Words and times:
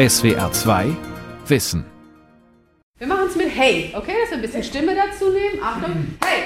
SWR 0.00 0.50
2 0.50 0.96
Wissen. 1.48 1.84
Wir 2.96 3.06
machen 3.06 3.26
es 3.28 3.36
mit 3.36 3.54
Hey, 3.54 3.92
okay? 3.94 4.14
Dass 4.22 4.30
wir 4.30 4.38
ein 4.38 4.40
bisschen 4.40 4.64
Stimme 4.64 4.94
dazu 4.94 5.28
nehmen. 5.28 5.62
Achtung, 5.62 6.16
Hey! 6.24 6.44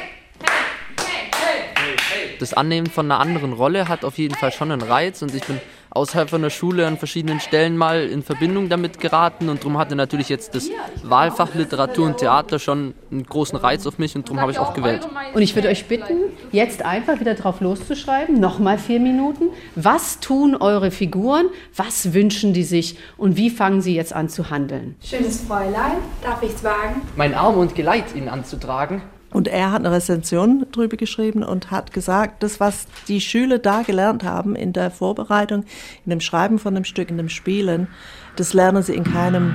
Das 2.41 2.53
Annehmen 2.53 2.89
von 2.89 3.09
einer 3.09 3.21
anderen 3.21 3.53
Rolle 3.53 3.87
hat 3.87 4.05
auf 4.05 4.19
jeden 4.19 4.35
Fall 4.35 4.51
schon 4.51 4.73
einen 4.73 4.83
Reiz 4.83 5.23
und 5.23 5.33
ich 5.33 5.45
bin 5.45 5.61
außerhalb 5.95 6.29
von 6.29 6.43
der 6.43 6.51
Schule 6.51 6.87
an 6.87 6.99
verschiedenen 6.99 7.41
Stellen 7.41 7.77
mal 7.77 8.03
in 8.03 8.23
Verbindung 8.23 8.69
damit 8.69 9.01
geraten 9.01 9.49
und 9.49 9.61
darum 9.61 9.79
hatte 9.79 9.97
natürlich 9.97 10.29
jetzt 10.29 10.55
das 10.55 10.69
Wahlfach 11.03 11.55
Literatur 11.55 12.07
und 12.07 12.19
Theater 12.19 12.59
schon 12.59 12.95
einen 13.11 13.25
großen 13.25 13.57
Reiz 13.57 13.87
auf 13.87 13.99
mich 13.99 14.17
und 14.17 14.27
darum 14.27 14.41
habe 14.41 14.53
ich 14.53 14.59
auch 14.59 14.75
gewählt. 14.75 15.09
Und 15.33 15.43
ich 15.43 15.55
würde 15.55 15.69
euch 15.69 15.87
bitten, 15.87 16.17
jetzt 16.53 16.85
einfach 16.85 17.21
wieder 17.21 17.35
drauf 17.35 17.61
loszuschreiben, 17.61 18.39
nochmal 18.39 18.79
vier 18.79 19.01
Minuten. 19.01 19.47
Was 19.77 20.21
tun 20.21 20.57
eure 20.57 20.91
Figuren? 20.91 21.47
Was 21.77 22.13
wünschen 22.13 22.53
die 22.53 22.65
sich? 22.65 22.99
Und 23.17 23.37
wie 23.37 23.51
fangen 23.51 23.81
sie 23.81 23.95
jetzt 23.95 24.13
an 24.13 24.29
zu 24.29 24.51
handeln? 24.51 24.97
Schönes 25.03 25.43
Fräulein, 25.43 25.99
darf 26.23 26.43
ich's 26.43 26.65
wagen? 26.65 27.03
Mein 27.17 27.35
Arm 27.35 27.57
und 27.57 27.75
Geleit 27.75 28.15
ihnen 28.15 28.29
anzutragen. 28.29 29.03
Und 29.35 29.49
er 29.49 29.73
hat 29.73 29.81
eine 29.81 29.91
Rezension 29.91 30.65
drüber 30.71 30.97
geschrieben 30.97 31.43
und 31.43 31.73
hat 31.73 31.93
gesagt, 31.93 32.45
das, 32.45 32.61
was 32.61 32.87
die 33.09 33.21
Schüler 33.21 33.59
da 33.59 33.83
gelernt 33.83 34.23
haben 34.23 34.55
in 34.55 34.73
der 34.73 34.93
Vorbereitung, 34.93 35.65
in 36.07 36.11
dem 36.11 36.21
Schreiben 36.21 36.61
von 36.61 36.73
dem 36.73 36.85
Stück, 36.85 37.11
in 37.11 37.17
dem 37.17 37.29
Spielen, 37.29 37.89
das 38.37 38.55
lernen 38.55 38.85
sie 38.85 38.95
in 38.95 39.03
keinem 39.03 39.53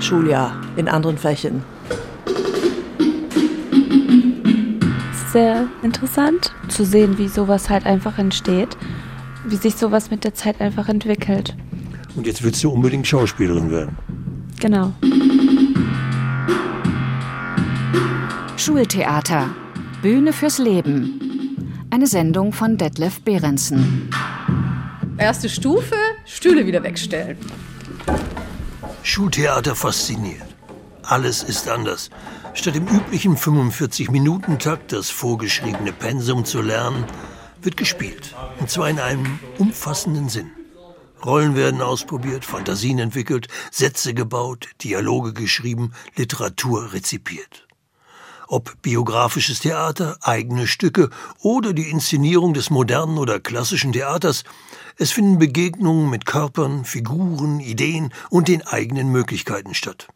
Schuljahr 0.00 0.58
in 0.78 0.88
anderen 0.88 1.18
Fächern. 1.18 1.62
Sehr 5.30 5.66
interessant 5.82 6.54
zu 6.68 6.86
sehen, 6.86 7.18
wie 7.18 7.28
sowas 7.28 7.68
halt 7.68 7.84
einfach 7.84 8.18
entsteht, 8.18 8.78
wie 9.44 9.56
sich 9.56 9.76
sowas 9.76 10.10
mit 10.10 10.24
der 10.24 10.32
Zeit 10.32 10.58
einfach 10.62 10.88
entwickelt. 10.88 11.54
Und 12.16 12.26
jetzt 12.26 12.42
willst 12.42 12.64
du 12.64 12.70
unbedingt 12.70 13.06
Schauspielerin 13.06 13.70
werden. 13.70 13.98
Genau. 14.58 14.94
Schultheater. 18.68 19.48
Bühne 20.02 20.30
fürs 20.30 20.58
Leben. 20.58 21.86
Eine 21.88 22.06
Sendung 22.06 22.52
von 22.52 22.76
Detlef 22.76 23.22
Behrensen. 23.22 24.10
Erste 25.16 25.48
Stufe, 25.48 25.96
Stühle 26.26 26.66
wieder 26.66 26.82
wegstellen. 26.82 27.38
Schultheater 29.02 29.74
fasziniert. 29.74 30.54
Alles 31.02 31.42
ist 31.42 31.66
anders. 31.70 32.10
Statt 32.52 32.76
im 32.76 32.86
üblichen 32.88 33.38
45-Minuten-Takt 33.38 34.92
das 34.92 35.08
vorgeschriebene 35.08 35.94
Pensum 35.94 36.44
zu 36.44 36.60
lernen, 36.60 37.06
wird 37.62 37.78
gespielt. 37.78 38.36
Und 38.60 38.68
zwar 38.68 38.90
in 38.90 39.00
einem 39.00 39.38
umfassenden 39.56 40.28
Sinn. 40.28 40.50
Rollen 41.24 41.56
werden 41.56 41.80
ausprobiert, 41.80 42.44
Fantasien 42.44 42.98
entwickelt, 42.98 43.48
Sätze 43.70 44.12
gebaut, 44.12 44.68
Dialoge 44.82 45.32
geschrieben, 45.32 45.94
Literatur 46.16 46.92
rezipiert. 46.92 47.67
Ob 48.50 48.80
biografisches 48.80 49.60
Theater, 49.60 50.16
eigene 50.22 50.66
Stücke 50.66 51.10
oder 51.42 51.74
die 51.74 51.90
Inszenierung 51.90 52.54
des 52.54 52.70
modernen 52.70 53.18
oder 53.18 53.40
klassischen 53.40 53.92
Theaters, 53.92 54.44
es 54.96 55.12
finden 55.12 55.38
Begegnungen 55.38 56.08
mit 56.08 56.24
Körpern, 56.24 56.86
Figuren, 56.86 57.60
Ideen 57.60 58.10
und 58.30 58.48
den 58.48 58.66
eigenen 58.66 59.12
Möglichkeiten 59.12 59.74
statt. 59.74 60.08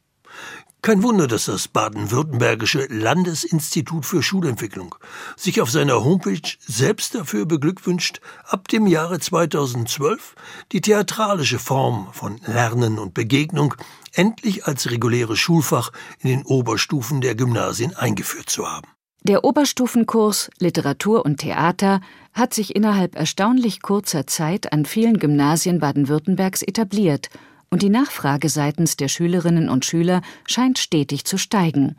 Kein 0.80 1.02
Wunder, 1.02 1.28
dass 1.28 1.44
das 1.44 1.68
baden-württembergische 1.68 2.86
Landesinstitut 2.88 4.06
für 4.06 4.22
Schulentwicklung 4.22 4.94
sich 5.36 5.60
auf 5.60 5.70
seiner 5.70 6.02
Homepage 6.02 6.40
selbst 6.58 7.14
dafür 7.14 7.44
beglückwünscht, 7.44 8.20
ab 8.48 8.66
dem 8.66 8.88
Jahre 8.88 9.20
2012 9.20 10.34
die 10.72 10.80
theatralische 10.80 11.60
Form 11.60 12.08
von 12.12 12.40
Lernen 12.46 12.98
und 12.98 13.14
Begegnung 13.14 13.74
endlich 14.12 14.66
als 14.66 14.90
reguläres 14.90 15.38
Schulfach 15.38 15.92
in 16.20 16.30
den 16.30 16.42
Oberstufen 16.44 17.20
der 17.20 17.34
Gymnasien 17.34 17.94
eingeführt 17.94 18.50
zu 18.50 18.70
haben. 18.70 18.88
Der 19.24 19.44
Oberstufenkurs 19.44 20.50
Literatur 20.58 21.24
und 21.24 21.38
Theater 21.38 22.00
hat 22.32 22.54
sich 22.54 22.74
innerhalb 22.74 23.14
erstaunlich 23.14 23.80
kurzer 23.80 24.26
Zeit 24.26 24.72
an 24.72 24.84
vielen 24.84 25.18
Gymnasien 25.18 25.78
Baden-Württembergs 25.78 26.62
etabliert 26.62 27.30
und 27.70 27.82
die 27.82 27.88
Nachfrage 27.88 28.48
seitens 28.48 28.96
der 28.96 29.08
Schülerinnen 29.08 29.68
und 29.68 29.84
Schüler 29.84 30.22
scheint 30.46 30.78
stetig 30.78 31.24
zu 31.24 31.38
steigen. 31.38 31.96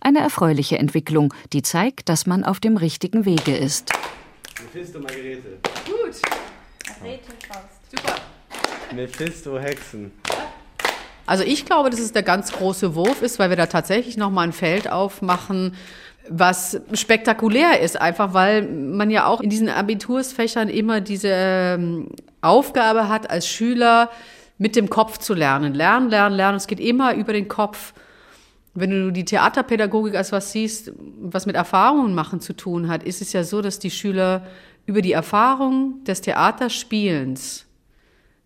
Eine 0.00 0.20
erfreuliche 0.20 0.78
Entwicklung, 0.78 1.32
die 1.52 1.62
zeigt, 1.62 2.08
dass 2.10 2.26
man 2.26 2.44
auf 2.44 2.60
dem 2.60 2.76
richtigen 2.76 3.24
Wege 3.24 3.56
ist. 3.56 3.90
Mephisto 4.62 5.00
Margarete. 5.00 5.58
Gut. 5.84 6.20
Margarete 7.00 7.32
Faust. 7.48 7.80
Super. 7.90 8.14
Mephisto 8.94 9.58
Hexen. 9.58 10.12
Also 11.26 11.44
ich 11.44 11.64
glaube, 11.64 11.90
dass 11.90 12.00
es 12.00 12.12
der 12.12 12.22
ganz 12.22 12.52
große 12.52 12.94
Wurf 12.94 13.22
ist, 13.22 13.38
weil 13.38 13.50
wir 13.50 13.56
da 13.56 13.66
tatsächlich 13.66 14.16
nochmal 14.16 14.46
ein 14.46 14.52
Feld 14.52 14.90
aufmachen, 14.90 15.74
was 16.28 16.80
spektakulär 16.92 17.80
ist, 17.80 18.00
einfach 18.00 18.34
weil 18.34 18.62
man 18.62 19.10
ja 19.10 19.26
auch 19.26 19.40
in 19.40 19.50
diesen 19.50 19.68
Abitursfächern 19.68 20.68
immer 20.68 21.00
diese 21.00 21.30
ähm, 21.32 22.08
Aufgabe 22.40 23.08
hat, 23.08 23.30
als 23.30 23.46
Schüler 23.48 24.10
mit 24.58 24.76
dem 24.76 24.88
Kopf 24.88 25.18
zu 25.18 25.34
lernen. 25.34 25.74
Lernen, 25.74 26.08
lernen, 26.08 26.36
lernen. 26.36 26.56
Es 26.56 26.66
geht 26.66 26.80
immer 26.80 27.14
über 27.14 27.32
den 27.32 27.48
Kopf. 27.48 27.92
Wenn 28.74 28.90
du 28.90 29.10
die 29.12 29.24
Theaterpädagogik 29.24 30.14
als 30.14 30.32
was 30.32 30.52
siehst, 30.52 30.92
was 31.20 31.46
mit 31.46 31.56
Erfahrungen 31.56 32.14
machen 32.14 32.40
zu 32.40 32.52
tun 32.52 32.88
hat, 32.88 33.02
ist 33.02 33.22
es 33.22 33.32
ja 33.32 33.42
so, 33.42 33.62
dass 33.62 33.78
die 33.78 33.90
Schüler 33.90 34.46
über 34.84 35.02
die 35.02 35.12
Erfahrung 35.12 36.04
des 36.04 36.20
Theaterspielens 36.20 37.66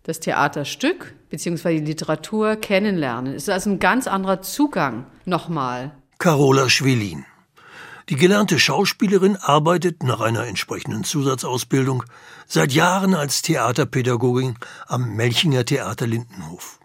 das 0.03 0.19
Theaterstück 0.19 1.13
bzw. 1.31 1.79
die 1.79 1.85
Literatur 1.85 2.55
kennenlernen. 2.57 3.33
Es 3.33 3.43
ist 3.43 3.49
also 3.49 3.71
ein 3.71 3.79
ganz 3.79 4.05
anderer 4.05 4.41
Zugang 4.41 5.05
nochmal. 5.25 5.91
Carola 6.19 6.69
Schwelin. 6.69 7.25
Die 8.09 8.15
gelernte 8.15 8.59
Schauspielerin 8.59 9.37
arbeitet 9.37 10.03
nach 10.03 10.19
einer 10.19 10.45
entsprechenden 10.45 11.03
Zusatzausbildung 11.03 12.03
seit 12.45 12.73
Jahren 12.73 13.15
als 13.15 13.41
Theaterpädagogin 13.41 14.55
am 14.87 15.15
Melchinger 15.15 15.63
Theater 15.63 16.07
Lindenhof. 16.07 16.79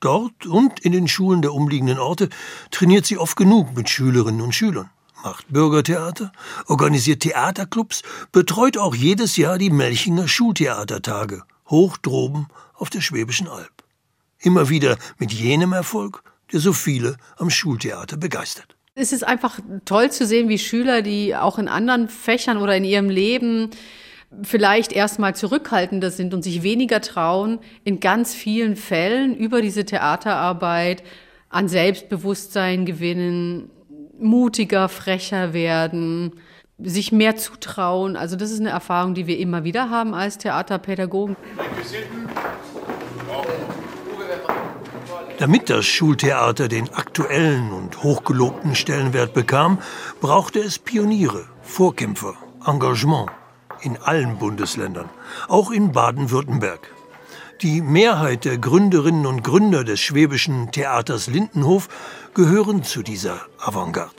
Dort 0.00 0.46
und 0.46 0.80
in 0.80 0.92
den 0.92 1.06
Schulen 1.06 1.42
der 1.42 1.54
umliegenden 1.54 1.98
Orte 1.98 2.28
trainiert 2.72 3.06
sie 3.06 3.18
oft 3.18 3.36
genug 3.36 3.76
mit 3.76 3.88
Schülerinnen 3.88 4.40
und 4.40 4.54
Schülern, 4.54 4.90
macht 5.22 5.46
Bürgertheater, 5.48 6.32
organisiert 6.66 7.20
Theaterclubs, 7.20 8.02
betreut 8.32 8.76
auch 8.76 8.94
jedes 8.94 9.36
Jahr 9.36 9.56
die 9.56 9.70
Melchinger 9.70 10.26
Schultheatertage, 10.26 11.44
hoch 11.68 11.96
droben 11.98 12.48
auf 12.74 12.90
der 12.90 13.00
Schwäbischen 13.00 13.48
Alb. 13.48 13.83
Immer 14.44 14.68
wieder 14.68 14.98
mit 15.18 15.32
jenem 15.32 15.72
Erfolg, 15.72 16.22
der 16.52 16.60
so 16.60 16.72
viele 16.72 17.16
am 17.38 17.50
Schultheater 17.50 18.16
begeistert. 18.16 18.76
Es 18.94 19.10
ist 19.10 19.24
einfach 19.24 19.58
toll 19.84 20.12
zu 20.12 20.24
sehen, 20.24 20.48
wie 20.48 20.58
Schüler, 20.58 21.02
die 21.02 21.34
auch 21.34 21.58
in 21.58 21.66
anderen 21.66 22.08
Fächern 22.08 22.58
oder 22.58 22.76
in 22.76 22.84
ihrem 22.84 23.10
Leben 23.10 23.70
vielleicht 24.42 24.92
erstmal 24.92 25.34
zurückhaltender 25.34 26.10
sind 26.10 26.34
und 26.34 26.42
sich 26.42 26.62
weniger 26.62 27.00
trauen, 27.00 27.58
in 27.84 28.00
ganz 28.00 28.34
vielen 28.34 28.76
Fällen 28.76 29.34
über 29.34 29.62
diese 29.62 29.84
Theaterarbeit 29.84 31.02
an 31.48 31.68
Selbstbewusstsein 31.68 32.84
gewinnen, 32.84 33.70
mutiger, 34.18 34.88
frecher 34.88 35.54
werden, 35.54 36.32
sich 36.78 37.12
mehr 37.12 37.36
zutrauen. 37.36 38.16
Also 38.16 38.36
das 38.36 38.50
ist 38.50 38.60
eine 38.60 38.70
Erfahrung, 38.70 39.14
die 39.14 39.26
wir 39.26 39.38
immer 39.38 39.64
wieder 39.64 39.90
haben 39.90 40.14
als 40.14 40.38
Theaterpädagogen. 40.38 41.36
Damit 45.38 45.68
das 45.68 45.84
Schultheater 45.84 46.68
den 46.68 46.92
aktuellen 46.94 47.72
und 47.72 48.02
hochgelobten 48.02 48.74
Stellenwert 48.76 49.34
bekam, 49.34 49.78
brauchte 50.20 50.60
es 50.60 50.78
Pioniere, 50.78 51.46
Vorkämpfer, 51.62 52.34
Engagement 52.64 53.30
in 53.82 53.98
allen 53.98 54.38
Bundesländern, 54.38 55.08
auch 55.48 55.70
in 55.70 55.92
Baden-Württemberg. 55.92 56.88
Die 57.62 57.80
Mehrheit 57.80 58.44
der 58.44 58.58
Gründerinnen 58.58 59.26
und 59.26 59.42
Gründer 59.42 59.84
des 59.84 60.00
schwäbischen 60.00 60.70
Theaters 60.70 61.26
Lindenhof 61.26 61.88
gehören 62.34 62.84
zu 62.84 63.02
dieser 63.02 63.40
Avantgarde. 63.58 64.14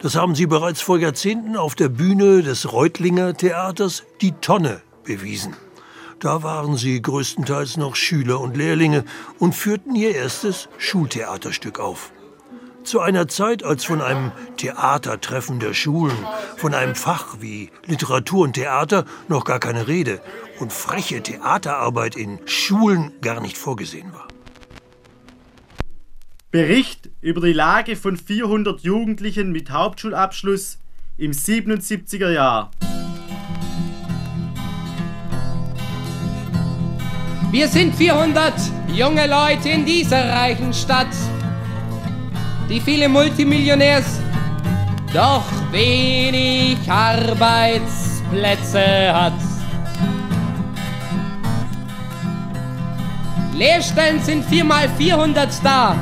Das 0.00 0.14
haben 0.14 0.34
sie 0.34 0.46
bereits 0.46 0.80
vor 0.80 0.98
Jahrzehnten 0.98 1.56
auf 1.56 1.74
der 1.74 1.88
Bühne 1.88 2.42
des 2.42 2.72
Reutlinger 2.72 3.36
Theaters 3.36 4.04
Die 4.20 4.32
Tonne 4.32 4.80
bewiesen. 5.04 5.56
Da 6.20 6.42
waren 6.42 6.76
sie 6.76 7.00
größtenteils 7.00 7.76
noch 7.76 7.94
Schüler 7.94 8.40
und 8.40 8.56
Lehrlinge 8.56 9.04
und 9.38 9.54
führten 9.54 9.94
ihr 9.94 10.16
erstes 10.16 10.68
Schultheaterstück 10.76 11.78
auf. 11.78 12.10
Zu 12.82 13.00
einer 13.00 13.28
Zeit, 13.28 13.62
als 13.62 13.84
von 13.84 14.00
einem 14.00 14.32
Theatertreffen 14.56 15.60
der 15.60 15.74
Schulen, 15.74 16.16
von 16.56 16.74
einem 16.74 16.94
Fach 16.94 17.36
wie 17.40 17.70
Literatur 17.86 18.44
und 18.44 18.54
Theater 18.54 19.04
noch 19.28 19.44
gar 19.44 19.60
keine 19.60 19.86
Rede 19.86 20.20
und 20.58 20.72
freche 20.72 21.22
Theaterarbeit 21.22 22.16
in 22.16 22.40
Schulen 22.46 23.12
gar 23.20 23.40
nicht 23.40 23.58
vorgesehen 23.58 24.12
war. 24.12 24.26
Bericht 26.50 27.10
über 27.20 27.42
die 27.42 27.52
Lage 27.52 27.94
von 27.94 28.16
400 28.16 28.80
Jugendlichen 28.80 29.52
mit 29.52 29.70
Hauptschulabschluss 29.70 30.78
im 31.18 31.32
77er 31.32 32.30
Jahr. 32.30 32.70
Wir 37.50 37.66
sind 37.66 37.94
400 37.94 38.52
junge 38.92 39.26
Leute 39.26 39.70
in 39.70 39.86
dieser 39.86 40.28
reichen 40.28 40.74
Stadt, 40.74 41.06
die 42.68 42.78
viele 42.78 43.08
Multimillionärs, 43.08 44.20
doch 45.14 45.44
wenig 45.70 46.76
Arbeitsplätze 46.86 49.14
hat. 49.14 49.32
Lehrstellen 53.54 54.22
sind 54.22 54.44
4 54.44 54.64
mal 54.64 54.86
400 54.98 55.48
da. 55.64 55.96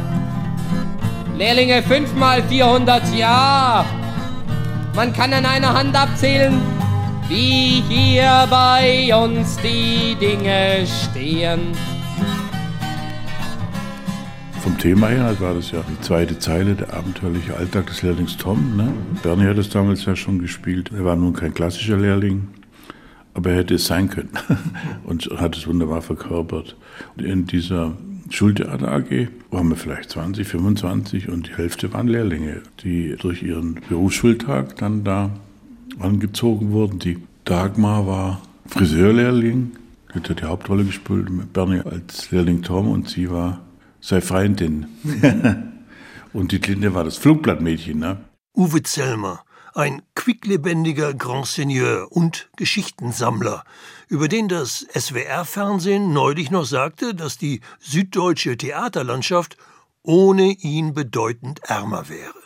Lehrlinge 1.39 1.81
5 1.81 2.13
mal 2.15 2.43
400, 2.43 3.15
ja. 3.15 3.85
Man 4.97 5.13
kann 5.13 5.33
an 5.33 5.47
einer 5.47 5.73
Hand 5.73 5.95
abzählen, 5.95 6.61
wie 7.29 7.83
hier 7.89 8.47
bei 8.49 9.11
uns 9.15 9.59
die 9.59 10.15
Dinge 10.15 10.87
stehen. 10.87 11.61
Vom 14.61 14.79
Thema 14.79 15.09
her 15.09 15.37
war 15.41 15.55
das 15.55 15.71
ja 15.73 15.83
die 15.89 16.01
zweite 16.01 16.39
Zeile, 16.39 16.75
der 16.75 16.95
abenteuerliche 16.95 17.57
Alltag 17.57 17.87
des 17.87 18.03
Lehrlings 18.03 18.37
Tom. 18.37 18.77
Ne? 18.77 18.93
Bernie 19.23 19.47
hat 19.47 19.59
es 19.59 19.71
damals 19.71 20.05
ja 20.05 20.15
schon 20.15 20.39
gespielt. 20.39 20.91
Er 20.93 21.05
war 21.05 21.17
nun 21.17 21.33
kein 21.33 21.55
klassischer 21.55 21.97
Lehrling, 21.97 22.49
aber 23.35 23.51
er 23.51 23.57
hätte 23.59 23.75
es 23.75 23.87
sein 23.87 24.09
können 24.09 24.31
und 25.05 25.29
hat 25.37 25.57
es 25.57 25.67
wunderbar 25.67 26.03
verkörpert. 26.03 26.77
In 27.17 27.47
dieser 27.47 27.97
Schultheater 28.31 28.91
AG 28.91 29.29
waren 29.51 29.69
wir 29.69 29.77
vielleicht 29.77 30.11
20, 30.11 30.47
25 30.47 31.29
und 31.29 31.49
die 31.49 31.57
Hälfte 31.57 31.93
waren 31.93 32.09
Lehrlinge, 32.09 32.63
die 32.83 33.17
durch 33.17 33.43
ihren 33.43 33.81
Berufsschultag 33.89 34.77
dann 34.77 35.05
da 35.05 35.31
angezogen 35.99 36.73
wurden. 36.73 36.99
Die 36.99 37.19
Dagmar 37.45 38.07
war 38.07 38.43
Friseurlehrling, 38.69 39.73
hat 40.13 40.41
die 40.41 40.45
Hauptrolle 40.45 40.85
gespielt, 40.85 41.31
mit 41.31 41.53
Bernie 41.53 41.81
als 41.81 42.31
Lehrling 42.31 42.63
Tom 42.63 42.89
und 42.91 43.09
sie 43.09 43.31
war 43.31 43.61
sei 44.01 44.21
Freundin. 44.21 44.87
und 46.33 46.53
die 46.53 46.59
Linde 46.59 46.95
war 46.95 47.05
das 47.05 47.17
Flugblattmädchen. 47.17 47.99
Ne? 47.99 48.19
Uwe 48.55 48.83
Zellmer, 48.83 49.45
ein 49.75 50.03
quicklebendiger 50.15 51.13
Grand 51.13 51.47
Seigneur 51.47 52.11
und 52.11 52.49
Geschichtensammler, 52.57 53.65
über 54.09 54.29
den 54.29 54.49
das 54.49 54.87
SWR-Fernsehen 54.97 56.13
neulich 56.13 56.51
noch 56.51 56.65
sagte, 56.65 57.15
dass 57.15 57.37
die 57.37 57.61
süddeutsche 57.81 58.57
Theaterlandschaft 58.57 59.57
ohne 60.03 60.53
ihn 60.53 60.95
bedeutend 60.95 61.61
ärmer 61.65 62.09
wäre. 62.09 62.46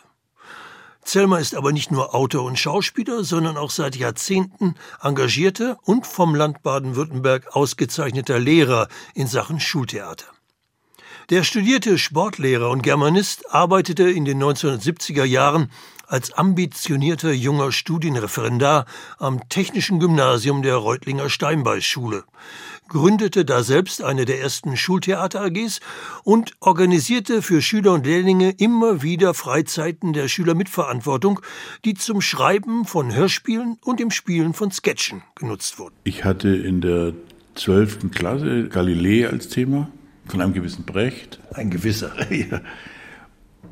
Zellmer 1.03 1.39
ist 1.39 1.55
aber 1.55 1.71
nicht 1.71 1.91
nur 1.91 2.13
Autor 2.13 2.43
und 2.43 2.59
Schauspieler, 2.59 3.23
sondern 3.23 3.57
auch 3.57 3.71
seit 3.71 3.95
Jahrzehnten 3.95 4.75
engagierter 5.01 5.77
und 5.83 6.05
vom 6.05 6.35
Land 6.35 6.63
Baden-Württemberg 6.63 7.55
ausgezeichneter 7.55 8.39
Lehrer 8.39 8.87
in 9.13 9.27
Sachen 9.27 9.59
Schultheater. 9.59 10.27
Der 11.29 11.43
studierte 11.43 11.97
Sportlehrer 11.97 12.69
und 12.69 12.81
Germanist 12.81 13.53
arbeitete 13.53 14.09
in 14.09 14.25
den 14.25 14.41
1970er 14.41 15.23
Jahren 15.23 15.71
als 16.11 16.33
ambitionierter 16.33 17.31
junger 17.31 17.71
Studienreferendar 17.71 18.85
am 19.17 19.47
Technischen 19.47 19.99
Gymnasium 19.99 20.61
der 20.61 20.75
Reutlinger 20.75 21.29
Steinbeißschule, 21.29 22.25
gründete 22.91 23.45
da 23.45 23.63
selbst 23.63 24.03
eine 24.03 24.25
der 24.25 24.41
ersten 24.41 24.75
Schultheater 24.75 25.41
AGs 25.41 25.79
und 26.25 26.51
organisierte 26.59 27.41
für 27.41 27.61
Schüler 27.61 27.93
und 27.93 28.05
Lehrlinge 28.05 28.53
immer 28.57 29.01
wieder 29.01 29.33
Freizeiten 29.33 30.11
der 30.11 30.27
Schülermitverantwortung, 30.27 31.39
die 31.85 31.93
zum 31.93 32.19
Schreiben 32.19 32.83
von 32.83 33.15
Hörspielen 33.15 33.77
und 33.85 34.01
dem 34.01 34.11
Spielen 34.11 34.53
von 34.53 34.71
Sketchen 34.71 35.23
genutzt 35.35 35.79
wurden. 35.79 35.95
Ich 36.03 36.25
hatte 36.25 36.49
in 36.49 36.81
der 36.81 37.13
12. 37.55 38.11
Klasse 38.11 38.67
Galilei 38.67 39.25
als 39.25 39.47
Thema 39.47 39.89
von 40.27 40.41
einem 40.41 40.53
gewissen 40.53 40.83
Brecht. 40.83 41.39
Ein 41.53 41.69
gewisser, 41.69 42.11
ja. 42.29 42.59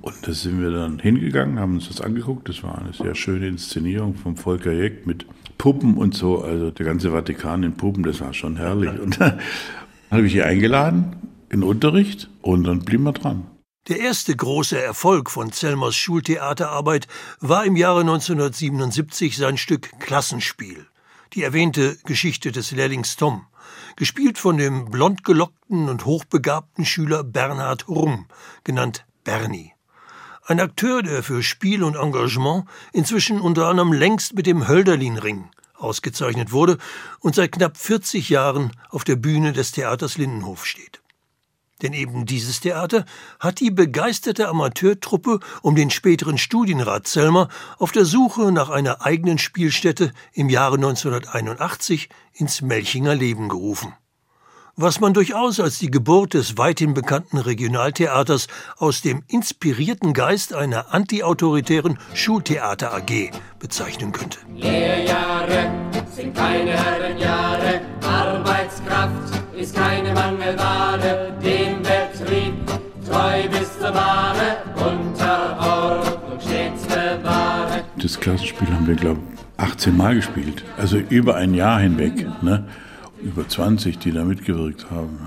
Und 0.02 0.16
da 0.28 0.32
sind 0.34 0.62
wir 0.62 0.72
dann 0.72 1.00
hingegangen, 1.00 1.60
haben 1.60 1.76
uns 1.76 1.88
das 1.88 2.02
angeguckt. 2.02 2.48
Das 2.50 2.64
war 2.64 2.78
eine 2.78 2.94
sehr 2.94 3.16
schöne 3.16 3.48
Inszenierung 3.48 4.16
vom 4.16 4.38
Volker 4.38 4.72
Jeck 4.72 5.06
mit 5.06 5.26
Puppen 5.58 5.98
und 5.98 6.16
so. 6.16 6.42
Also 6.42 6.72
der 6.72 6.86
ganze 6.86 7.12
Vatikan 7.12 7.64
in 7.64 7.74
Puppen, 7.74 8.04
das 8.04 8.22
war 8.22 8.34
schon 8.34 8.58
herrlich. 8.58 9.00
Und 9.00 9.20
dann 9.20 9.40
habe 10.12 10.26
ich 10.26 10.36
ihn 10.36 10.44
eingeladen 10.44 11.16
in 11.50 11.64
Unterricht 11.64 12.30
und 12.42 12.64
dann 12.64 12.80
blieben 12.80 13.04
wir 13.04 13.14
dran. 13.14 13.46
Der 13.88 14.00
erste 14.00 14.36
große 14.36 14.80
Erfolg 14.80 15.32
von 15.32 15.52
Zellmers 15.52 15.96
Schultheaterarbeit 15.96 17.08
war 17.40 17.66
im 17.66 17.76
Jahre 17.76 18.02
1977 18.02 19.36
sein 19.36 19.58
Stück 19.58 19.90
Klassenspiel, 20.00 20.86
die 21.34 21.44
erwähnte 21.44 21.98
Geschichte 22.06 22.52
des 22.52 22.72
Lehrlings 22.72 23.16
Tom, 23.16 23.48
gespielt 23.96 24.38
von 24.38 24.58
dem 24.58 24.92
blondgelockten 24.92 25.90
und 25.90 26.06
hochbegabten 26.06 26.86
Schüler 26.86 27.24
Bernhard 27.24 27.88
Rumm, 27.88 28.28
genannt 28.64 29.06
Bernie. 29.24 29.74
Ein 30.50 30.60
Akteur, 30.60 31.04
der 31.04 31.22
für 31.22 31.44
Spiel 31.44 31.84
und 31.84 31.96
Engagement 31.96 32.66
inzwischen 32.92 33.40
unter 33.40 33.68
anderem 33.68 33.94
längst 33.94 34.34
mit 34.34 34.48
dem 34.48 34.68
Hölderlin-Ring 34.68 35.48
ausgezeichnet 35.76 36.52
wurde 36.52 36.80
und 37.20 37.36
seit 37.36 37.52
knapp 37.52 37.78
40 37.78 38.30
Jahren 38.30 38.72
auf 38.90 39.04
der 39.04 39.16
Bühne 39.16 39.54
des 39.54 39.74
Theaters 39.74 40.18
Lindenhof 40.18 40.66
steht. 40.66 41.04
Denn 41.84 41.94
eben 41.94 42.26
dieses 42.26 42.62
Theater 42.62 43.06
hat 43.40 43.60
die 43.60 43.70
begeisterte 43.70 44.50
Amateurtruppe 44.50 45.40
um 45.62 45.76
den 45.76 45.92
späteren 45.92 46.40
Studienrat 46.40 47.06
Zellmer 47.06 47.48
auf 47.78 47.92
der 47.92 48.06
Suche 48.06 48.52
nach 48.52 48.72
einer 48.72 49.06
eigenen 49.06 49.38
Spielstätte 49.38 50.14
im 50.34 50.50
Jahre 50.50 50.78
1981 50.78 52.10
ins 52.34 52.64
Melchinger 52.64 53.14
Leben 53.14 53.50
gerufen 53.50 53.94
was 54.82 55.02
man 55.02 55.14
durchaus 55.14 55.60
als 55.60 55.78
die 55.80 55.92
Geburt 55.92 56.34
des 56.34 56.58
weithin 56.58 56.94
bekannten 56.94 57.38
Regionaltheaters 57.38 58.48
aus 58.78 59.02
dem 59.02 59.24
inspirierten 59.28 60.14
Geist 60.14 60.54
einer 60.54 60.94
antiautoritären 60.94 62.00
Schultheater 62.14 62.94
AG 62.94 63.32
bezeichnen 63.60 64.14
könnte. 64.14 64.40
Lehrjahre 64.56 65.70
sind 66.16 66.34
keine 66.34 66.72
Herrenjahre, 66.72 67.82
Arbeitskraft 68.08 69.44
ist 69.54 69.76
keine 69.76 70.14
Mangelware, 70.14 71.34
dem 71.44 71.82
Betrieb 71.82 72.54
treu 73.06 73.50
bis 73.50 73.78
zur 73.80 73.94
Ware, 73.94 74.64
unter 74.76 75.58
Ordnung 75.60 76.40
stets 76.40 76.84
bewahre. 76.88 77.84
Das 77.98 78.18
Klassenspiel 78.18 78.70
haben 78.70 78.88
wir, 78.88 78.96
glaube 78.96 79.20
ich, 79.34 79.40
18 79.58 79.98
Mal 79.98 80.16
gespielt, 80.16 80.64
also 80.78 80.98
über 80.98 81.36
ein 81.36 81.54
Jahr 81.54 81.82
hinweg. 81.82 82.26
Ne? 82.42 82.66
Über 83.22 83.48
20, 83.48 83.98
die 84.00 84.12
da 84.12 84.24
mitgewirkt 84.24 84.90
haben. 84.92 85.20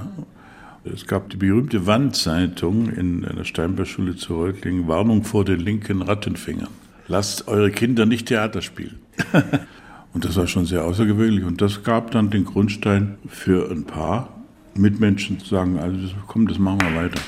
Es 0.84 1.06
gab 1.06 1.30
die 1.30 1.36
berühmte 1.36 1.86
Wandzeitung 1.86 2.88
in 2.88 3.22
der 3.22 3.44
Steinbergschule 3.44 4.16
zu 4.16 4.34
Reutlingen, 4.34 4.88
Warnung 4.88 5.24
vor 5.24 5.44
den 5.44 5.60
linken 5.60 6.02
Rattenfingern. 6.02 6.68
Lasst 7.06 7.46
eure 7.46 7.70
Kinder 7.70 8.06
nicht 8.06 8.26
Theater 8.26 8.62
spielen. 8.62 8.98
und 10.12 10.24
das 10.24 10.36
war 10.36 10.46
schon 10.46 10.66
sehr 10.66 10.84
außergewöhnlich. 10.84 11.44
Und 11.44 11.60
das 11.60 11.84
gab 11.84 12.10
dann 12.10 12.30
den 12.30 12.44
Grundstein 12.44 13.18
für 13.28 13.70
ein 13.70 13.84
paar 13.84 14.42
Mitmenschen 14.74 15.38
zu 15.38 15.46
sagen, 15.46 15.78
also 15.78 15.98
komm, 16.26 16.48
das 16.48 16.58
machen 16.58 16.80
wir 16.80 17.02
weiter. 17.02 17.20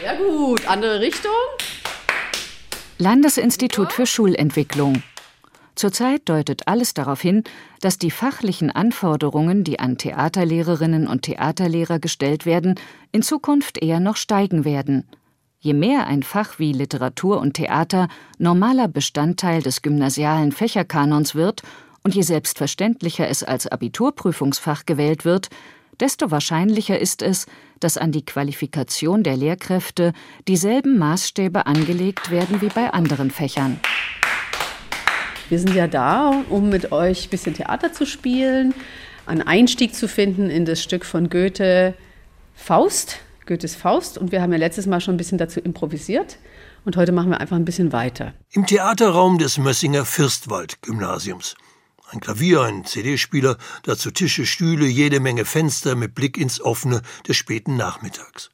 Sehr 0.00 0.16
gut. 0.16 0.66
Andere 0.66 1.00
Richtung? 1.00 1.30
Landesinstitut 2.98 3.92
für 3.92 4.06
Schulentwicklung. 4.06 5.02
Zurzeit 5.74 6.28
deutet 6.28 6.68
alles 6.68 6.94
darauf 6.94 7.20
hin, 7.20 7.44
dass 7.80 7.98
die 7.98 8.10
fachlichen 8.10 8.70
Anforderungen, 8.70 9.64
die 9.64 9.80
an 9.80 9.96
Theaterlehrerinnen 9.96 11.06
und 11.06 11.22
Theaterlehrer 11.22 11.98
gestellt 11.98 12.44
werden, 12.44 12.74
in 13.10 13.22
Zukunft 13.22 13.78
eher 13.78 14.00
noch 14.00 14.16
steigen 14.16 14.64
werden. 14.64 15.06
Je 15.60 15.74
mehr 15.74 16.06
ein 16.06 16.22
Fach 16.22 16.58
wie 16.58 16.72
Literatur 16.72 17.40
und 17.40 17.54
Theater 17.54 18.08
normaler 18.38 18.88
Bestandteil 18.88 19.62
des 19.62 19.80
gymnasialen 19.80 20.52
Fächerkanons 20.52 21.34
wird 21.34 21.62
und 22.02 22.14
je 22.14 22.22
selbstverständlicher 22.22 23.28
es 23.28 23.44
als 23.44 23.66
Abiturprüfungsfach 23.66 24.86
gewählt 24.86 25.24
wird, 25.24 25.50
desto 26.00 26.30
wahrscheinlicher 26.30 26.98
ist 26.98 27.22
es, 27.22 27.46
dass 27.78 27.96
an 27.96 28.12
die 28.12 28.24
Qualifikation 28.24 29.22
der 29.22 29.36
Lehrkräfte 29.36 30.12
dieselben 30.48 30.98
Maßstäbe 30.98 31.66
angelegt 31.66 32.30
werden 32.30 32.60
wie 32.60 32.68
bei 32.68 32.92
anderen 32.92 33.30
Fächern. 33.30 33.78
Wir 35.48 35.58
sind 35.58 35.74
ja 35.74 35.86
da, 35.86 36.44
um 36.48 36.68
mit 36.70 36.92
euch 36.92 37.26
ein 37.26 37.30
bisschen 37.30 37.54
Theater 37.54 37.92
zu 37.92 38.06
spielen, 38.06 38.74
einen 39.26 39.42
Einstieg 39.42 39.94
zu 39.94 40.08
finden 40.08 40.50
in 40.50 40.64
das 40.64 40.82
Stück 40.82 41.04
von 41.04 41.28
Goethe 41.28 41.94
Faust, 42.54 43.18
Goethes 43.46 43.74
Faust. 43.74 44.18
Und 44.18 44.32
wir 44.32 44.40
haben 44.42 44.52
ja 44.52 44.58
letztes 44.58 44.86
Mal 44.86 45.00
schon 45.00 45.14
ein 45.14 45.18
bisschen 45.18 45.38
dazu 45.38 45.60
improvisiert. 45.60 46.38
Und 46.84 46.96
heute 46.96 47.12
machen 47.12 47.30
wir 47.30 47.40
einfach 47.40 47.56
ein 47.56 47.64
bisschen 47.64 47.92
weiter. 47.92 48.34
Im 48.50 48.66
Theaterraum 48.66 49.38
des 49.38 49.58
Mössinger 49.58 50.04
Fürstwald-Gymnasiums. 50.04 51.54
Ein 52.10 52.20
Klavier, 52.20 52.62
ein 52.62 52.84
CD-Spieler, 52.84 53.56
dazu 53.84 54.10
Tische, 54.10 54.44
Stühle, 54.44 54.86
jede 54.86 55.20
Menge 55.20 55.44
Fenster 55.44 55.94
mit 55.94 56.14
Blick 56.14 56.36
ins 56.36 56.60
Offene 56.60 57.02
des 57.26 57.36
späten 57.36 57.76
Nachmittags. 57.76 58.50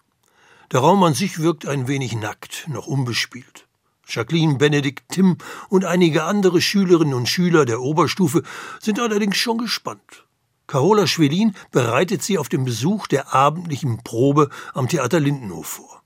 Der 0.71 0.81
Raum 0.81 1.03
an 1.03 1.15
sich 1.15 1.39
wirkt 1.39 1.67
ein 1.67 1.89
wenig 1.89 2.15
nackt, 2.15 2.67
noch 2.69 2.87
unbespielt. 2.87 3.68
Jacqueline, 4.09 4.57
Benedikt, 4.57 5.05
Tim 5.11 5.37
und 5.69 5.85
einige 5.85 6.25
andere 6.25 6.61
Schülerinnen 6.61 7.15
und 7.15 7.29
Schüler 7.29 7.67
der 7.67 7.81
Oberstufe 7.81 8.43
sind 8.81 8.99
allerdings 8.99 9.37
schon 9.37 9.59
gespannt. 9.59 10.25
Carola 10.67 11.07
Schwelin 11.07 11.55
bereitet 11.71 12.23
sie 12.23 12.39
auf 12.39 12.49
den 12.49 12.65
Besuch 12.65 13.07
der 13.07 13.35
abendlichen 13.35 14.03
Probe 14.03 14.51
am 14.75 14.89
Theater 14.89 15.21
Lindenhof 15.21 15.67
vor. 15.67 16.03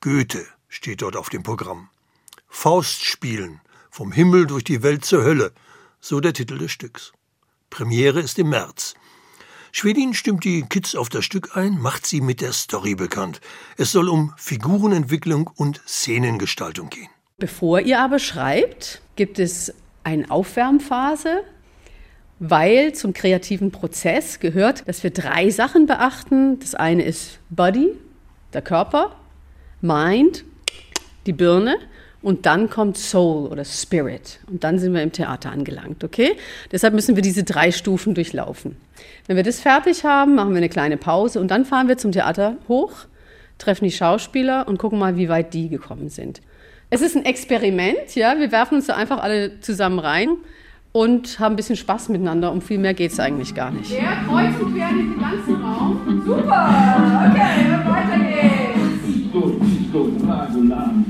Goethe 0.00 0.46
steht 0.68 1.02
dort 1.02 1.16
auf 1.16 1.28
dem 1.28 1.42
Programm. 1.42 1.88
Faust 2.48 3.04
spielen, 3.04 3.60
vom 3.90 4.12
Himmel 4.12 4.46
durch 4.46 4.64
die 4.64 4.82
Welt 4.82 5.04
zur 5.04 5.22
Hölle, 5.22 5.52
so 6.00 6.20
der 6.20 6.32
Titel 6.32 6.58
des 6.58 6.72
Stücks. 6.72 7.12
Premiere 7.70 8.20
ist 8.20 8.38
im 8.38 8.50
März. 8.50 8.94
Schwedin 9.72 10.14
stimmt 10.14 10.44
die 10.44 10.62
Kids 10.62 10.94
auf 10.94 11.08
das 11.08 11.24
Stück 11.24 11.56
ein, 11.56 11.80
macht 11.80 12.06
sie 12.06 12.20
mit 12.20 12.40
der 12.40 12.52
Story 12.52 12.94
bekannt. 12.94 13.40
Es 13.76 13.92
soll 13.92 14.08
um 14.08 14.32
Figurenentwicklung 14.36 15.50
und 15.54 15.82
Szenengestaltung 15.86 16.88
gehen. 16.90 17.10
Bevor 17.38 17.80
ihr 17.80 18.00
aber 18.00 18.18
schreibt, 18.18 19.02
gibt 19.14 19.38
es 19.38 19.74
eine 20.04 20.30
Aufwärmphase, 20.30 21.42
weil 22.38 22.94
zum 22.94 23.12
kreativen 23.12 23.70
Prozess 23.70 24.40
gehört, 24.40 24.88
dass 24.88 25.02
wir 25.02 25.10
drei 25.10 25.50
Sachen 25.50 25.84
beachten. 25.84 26.58
Das 26.60 26.74
eine 26.74 27.02
ist 27.02 27.38
Body, 27.50 27.90
der 28.54 28.62
Körper, 28.62 29.16
Mind, 29.82 30.46
die 31.26 31.34
Birne 31.34 31.76
und 32.22 32.46
dann 32.46 32.70
kommt 32.70 32.96
Soul 32.96 33.48
oder 33.48 33.66
Spirit. 33.66 34.40
Und 34.50 34.64
dann 34.64 34.78
sind 34.78 34.94
wir 34.94 35.02
im 35.02 35.12
Theater 35.12 35.50
angelangt, 35.50 36.04
okay? 36.04 36.38
Deshalb 36.72 36.94
müssen 36.94 37.16
wir 37.16 37.22
diese 37.22 37.44
drei 37.44 37.70
Stufen 37.70 38.14
durchlaufen. 38.14 38.76
Wenn 39.26 39.36
wir 39.36 39.44
das 39.44 39.60
fertig 39.60 40.04
haben, 40.04 40.36
machen 40.36 40.52
wir 40.52 40.56
eine 40.56 40.70
kleine 40.70 40.96
Pause 40.96 41.38
und 41.40 41.50
dann 41.50 41.66
fahren 41.66 41.88
wir 41.88 41.98
zum 41.98 42.12
Theater 42.12 42.56
hoch, 42.66 43.04
treffen 43.58 43.84
die 43.84 43.92
Schauspieler 43.92 44.66
und 44.66 44.78
gucken 44.78 44.98
mal, 44.98 45.18
wie 45.18 45.28
weit 45.28 45.52
die 45.52 45.68
gekommen 45.68 46.08
sind. 46.08 46.40
Es 46.88 47.00
ist 47.00 47.16
ein 47.16 47.24
Experiment, 47.24 48.14
ja? 48.14 48.38
Wir 48.38 48.52
werfen 48.52 48.76
uns 48.76 48.86
da 48.86 48.94
einfach 48.94 49.20
alle 49.20 49.58
zusammen 49.60 49.98
rein 49.98 50.36
und 50.92 51.40
haben 51.40 51.54
ein 51.54 51.56
bisschen 51.56 51.74
Spaß 51.74 52.10
miteinander. 52.10 52.52
Um 52.52 52.62
viel 52.62 52.78
mehr 52.78 52.94
geht 52.94 53.10
es 53.10 53.18
eigentlich 53.18 53.56
gar 53.56 53.72
nicht. 53.72 53.90
Ja, 53.90 54.22
kreuz 54.24 54.54
und 54.60 54.72
quer 54.72 54.90
in 54.90 55.10
den 55.10 55.18
ganzen 55.18 55.56
Raum. 55.56 56.22
Super! 56.24 57.28
Okay, 57.28 57.72
weiter 57.90 58.18
geht's. 58.24 59.32
Gut, 59.32 59.60
gut, 59.92 60.28
Ragulan. 60.28 61.04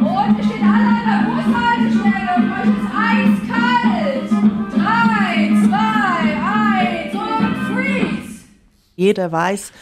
Und 0.00 0.36
wir 0.38 0.44
stehen 0.44 0.64
alle 0.64 0.88
an 0.88 1.04
der 1.06 1.20
Bushaltestelle 1.28 2.32
und 2.38 2.46
euch 2.52 2.72
ist 2.72 2.88
eiskalt. 2.96 4.30
Drei, 4.72 5.34
zwei, 5.68 6.22
eins 6.42 7.14
und 7.14 7.54
freeze. 7.74 8.44
Jeder 8.96 9.30
weiß, 9.30 9.72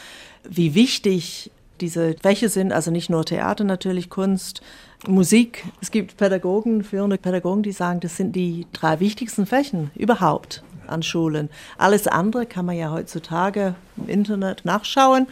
wie 0.51 0.75
wichtig 0.75 1.53
diese 1.81 2.17
Fächer 2.21 2.49
sind, 2.49 2.73
also 2.73 2.91
nicht 2.91 3.11
nur 3.11 3.25
Theater 3.25 3.65
natürlich, 3.65 4.11
Kunst, 4.11 4.63
Musik. 5.07 5.65
Es 5.81 5.91
gibt 5.91 6.17
Pädagogen, 6.17 6.85
führende 6.85 7.19
Pädagogen, 7.19 7.63
die 7.63 7.73
sagen, 7.73 8.01
das 8.01 8.17
sind 8.17 8.35
die 8.37 8.67
drei 8.73 9.01
wichtigsten 9.01 9.47
Fächen 9.47 9.91
überhaupt 9.95 10.63
an 10.87 11.03
Schulen. 11.03 11.51
Alles 11.79 12.07
andere 12.07 12.47
kann 12.47 12.67
man 12.67 12.77
ja 12.77 12.91
heutzutage 12.91 13.75
im 13.97 14.09
Internet 14.09 14.65
nachschauen, 14.65 15.27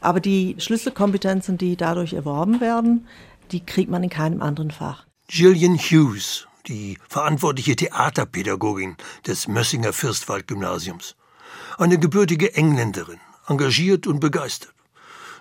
aber 0.00 0.20
die 0.20 0.56
Schlüsselkompetenzen, 0.58 1.58
die 1.58 1.76
dadurch 1.76 2.12
erworben 2.12 2.60
werden, 2.60 3.06
die 3.52 3.60
kriegt 3.64 3.90
man 3.90 4.02
in 4.02 4.10
keinem 4.10 4.42
anderen 4.42 4.70
Fach. 4.70 5.06
Gillian 5.28 5.76
Hughes, 5.76 6.46
die 6.66 6.98
verantwortliche 7.08 7.76
Theaterpädagogin 7.76 8.96
des 9.26 9.48
Mössinger 9.48 9.92
Fürstwald-Gymnasiums. 9.92 11.16
Eine 11.78 11.98
gebürtige 11.98 12.54
Engländerin, 12.54 13.20
engagiert 13.48 14.06
und 14.06 14.20
begeistert. 14.20 14.72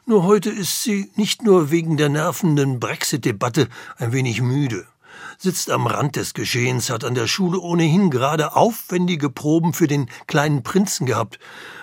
Nur 0.10 0.24
heute 0.24 0.50
ist 0.50 0.82
sie 0.82 1.12
nicht 1.18 1.44
nur 1.44 1.70
wegen 1.70 1.96
der 1.96 2.10
nervenden 2.10 2.80
Brexit-Debatte 2.80 3.68
ein 3.96 4.12
wenig 4.12 4.42
müde, 4.42 4.88
sitzt 5.38 5.70
am 5.70 5.86
Rand 5.86 6.16
des 6.16 6.34
Geschehens, 6.34 6.90
hat 6.90 7.04
an 7.04 7.14
der 7.14 7.28
Schule 7.28 7.60
ohnehin 7.60 8.10
gerade 8.10 8.56
aufwendige 8.56 9.30
Proben 9.30 9.72
für 9.72 9.86
den 9.86 10.10
kleinen 10.26 10.64
Prinzen 10.64 11.06
gehabt 11.06 11.38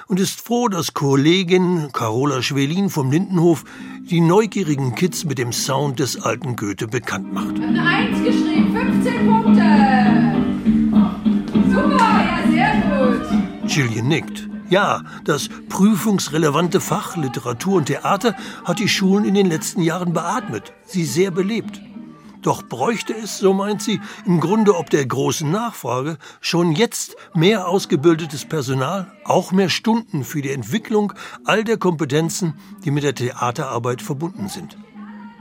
und 0.09 0.19
ist 0.19 0.41
froh, 0.41 0.67
dass 0.67 0.93
Kollegin 0.93 1.93
Carola 1.93 2.43
Schwelin 2.43 2.91
vom 2.91 3.13
Lindenhof 3.13 3.63
die 4.11 4.21
neugierigen 4.21 4.97
Kids 4.97 5.25
mit 5.25 5.39
dem 5.39 5.53
Sound 5.53 6.01
des 6.01 6.21
alten 6.21 6.57
Goethe 6.57 6.89
bekannt 6.89 7.33
macht. 7.33 7.55
Eine 7.61 7.81
Eins 7.81 8.25
geschrieben, 8.25 8.77
15 9.05 9.27
Punkte. 9.29 9.63
Super, 11.73 12.25
ja, 12.27 12.43
sehr 12.51 12.75
gut. 12.91 13.71
Gillian 13.73 14.09
nickt. 14.09 14.56
Ja, 14.69 15.03
das 15.25 15.49
prüfungsrelevante 15.69 16.81
Fach 16.81 17.17
Literatur 17.17 17.77
und 17.77 17.87
Theater 17.87 18.35
hat 18.65 18.81
die 18.81 18.89
Schulen 18.89 19.25
in 19.25 19.35
den 19.35 19.47
letzten 19.47 19.81
Jahren 19.81 20.13
beatmet, 20.13 20.73
sie 20.85 21.05
sehr 21.05 21.31
belebt. 21.31 21.81
Doch 22.43 22.63
bräuchte 22.63 23.13
es, 23.13 23.39
so 23.39 23.53
meint 23.53 23.81
sie, 23.83 24.01
im 24.25 24.41
Grunde 24.41 24.77
ob 24.77 24.91
der 24.91 25.07
großen 25.07 25.51
Nachfrage 25.51 26.19
schon 26.41 26.73
jetzt 26.73 27.17
mehr 27.35 27.69
ausgebildetes 27.69 28.45
Personal, 28.45 29.13
auch 29.25 29.53
mehr 29.53 29.69
Stunden 29.69 30.25
für 30.25 30.43
die 30.43 30.53
Entwicklung 30.53 31.13
all 31.45 31.63
der 31.63 31.77
Kompetenzen, 31.77 32.55
die 32.85 32.91
mit 32.91 33.05
der 33.05 33.15
Theaterarbeit 33.15 34.03
verbunden 34.03 34.49
sind. 34.49 34.77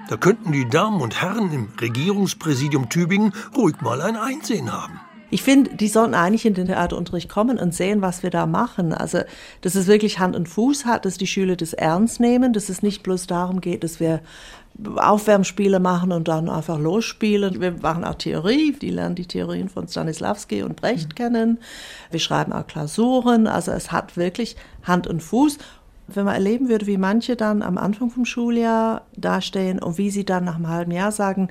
Da 0.08 0.18
könnten 0.18 0.52
die 0.52 0.70
Damen 0.70 1.02
und 1.02 1.20
Herren 1.22 1.52
im 1.52 1.70
Regierungspräsidium 1.82 2.90
Tübingen 2.90 3.34
ruhig 3.56 3.82
mal 3.82 4.02
ein 4.02 4.18
Einsehen 4.18 4.72
haben. 4.72 5.00
Ich 5.32 5.42
finde, 5.42 5.76
die 5.76 5.88
sollten 5.88 6.14
eigentlich 6.14 6.46
in 6.46 6.54
den 6.54 6.68
Theaterunterricht 6.68 7.30
kommen 7.30 7.58
und 7.58 7.74
sehen, 7.74 8.02
was 8.02 8.24
wir 8.24 8.30
da 8.30 8.46
machen. 8.46 8.94
Also, 8.94 9.20
dass 9.62 9.76
es 9.76 9.88
wirklich 9.88 10.20
Hand 10.20 10.36
und 10.36 10.48
Fuß 10.48 10.86
hat, 10.86 11.06
dass 11.06 11.18
die 11.18 11.28
Schüler 11.28 11.56
das 11.56 11.74
ernst 11.74 12.20
nehmen, 12.20 12.54
dass 12.54 12.70
es 12.70 12.84
nicht 12.84 13.04
bloß 13.04 13.28
darum 13.28 13.62
geht, 13.62 13.84
dass 13.84 14.00
wir 14.00 14.22
Aufwärmspiele 14.98 15.80
machen 15.80 16.12
und 16.12 16.28
dann 16.28 16.50
einfach 16.50 16.78
losspielen. 16.78 17.62
Wir 17.62 17.72
machen 17.72 18.04
auch 18.04 18.16
Theorie, 18.16 18.74
die 18.74 18.90
lernen 18.90 19.16
die 19.16 19.26
Theorien 19.26 19.70
von 19.70 19.88
Stanislavski 19.88 20.64
und 20.64 20.76
Brecht 20.76 21.16
kennen. 21.16 21.60
Wir 22.12 22.20
schreiben 22.20 22.52
auch 22.52 22.68
Klausuren, 22.68 23.48
also 23.48 23.72
es 23.72 23.92
hat 23.92 24.18
wirklich 24.18 24.58
Hand 24.84 25.08
und 25.08 25.24
Fuß. 25.24 25.58
Wenn 26.08 26.26
man 26.26 26.36
erleben 26.36 26.70
würde, 26.70 26.88
wie 26.88 26.98
manche 26.98 27.36
dann 27.36 27.64
am 27.64 27.78
Anfang 27.78 28.12
vom 28.12 28.26
Schuljahr 28.26 29.04
dastehen 29.16 29.80
und 29.80 29.98
wie 29.98 30.12
sie 30.12 30.26
dann 30.26 30.44
nach 30.44 30.56
einem 30.56 30.68
halben 30.68 30.92
Jahr 30.92 31.12
sagen, 31.12 31.50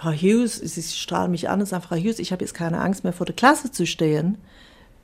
Frau 0.00 0.12
Hughes, 0.12 0.54
sie 0.58 0.82
strahlen 0.82 1.32
mich 1.32 1.48
an 1.48 1.58
und 1.58 1.66
sagen, 1.66 1.82
Frau 1.82 1.96
Hughes, 1.96 2.20
ich 2.20 2.30
habe 2.30 2.44
jetzt 2.44 2.54
keine 2.54 2.80
Angst 2.80 3.02
mehr 3.02 3.12
vor 3.12 3.26
der 3.26 3.34
Klasse 3.34 3.72
zu 3.72 3.84
stehen. 3.84 4.38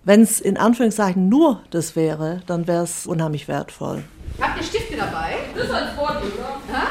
Wenn 0.04 0.20
es 0.20 0.38
in 0.38 0.56
Anführungszeichen 0.56 1.28
nur 1.28 1.60
das 1.70 1.96
wäre, 1.96 2.42
dann 2.46 2.68
wäre 2.68 2.84
es 2.84 3.04
unheimlich 3.04 3.48
wertvoll. 3.48 4.04
Habt 4.40 4.56
ihr 4.56 4.62
Stifte 4.62 4.96
dabei? 4.96 5.34
Das 5.56 5.64
ist 5.64 5.72
als 5.72 5.96
Wort, 5.96 6.22
oder? 6.22 6.60
Ha? 6.72 6.86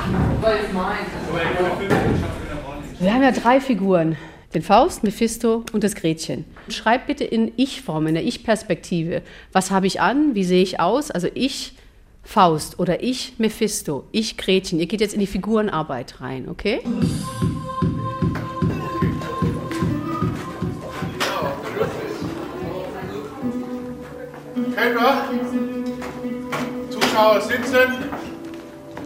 Wir 2.99 3.13
haben 3.13 3.23
ja 3.23 3.31
drei 3.31 3.61
Figuren. 3.61 4.17
Den 4.53 4.63
Faust, 4.63 5.03
Mephisto 5.03 5.63
und 5.71 5.85
das 5.85 5.95
Gretchen. 5.95 6.43
Schreibt 6.67 7.07
bitte 7.07 7.23
in 7.23 7.53
Ich-Form, 7.55 8.07
in 8.07 8.15
der 8.15 8.25
Ich-Perspektive. 8.25 9.21
Was 9.53 9.71
habe 9.71 9.87
ich 9.87 10.01
an? 10.01 10.35
Wie 10.35 10.43
sehe 10.43 10.61
ich 10.61 10.81
aus? 10.81 11.09
Also 11.09 11.29
ich 11.33 11.75
Faust 12.21 12.79
oder 12.79 13.01
ich 13.01 13.35
Mephisto, 13.37 14.03
ich 14.11 14.35
Gretchen. 14.35 14.81
Ihr 14.81 14.87
geht 14.87 14.99
jetzt 14.99 15.13
in 15.13 15.21
die 15.21 15.27
Figurenarbeit 15.27 16.19
rein, 16.19 16.49
okay? 16.49 16.81
Kellner, 24.93 25.27
Zuschauer 26.89 27.41
sitzen. 27.41 27.93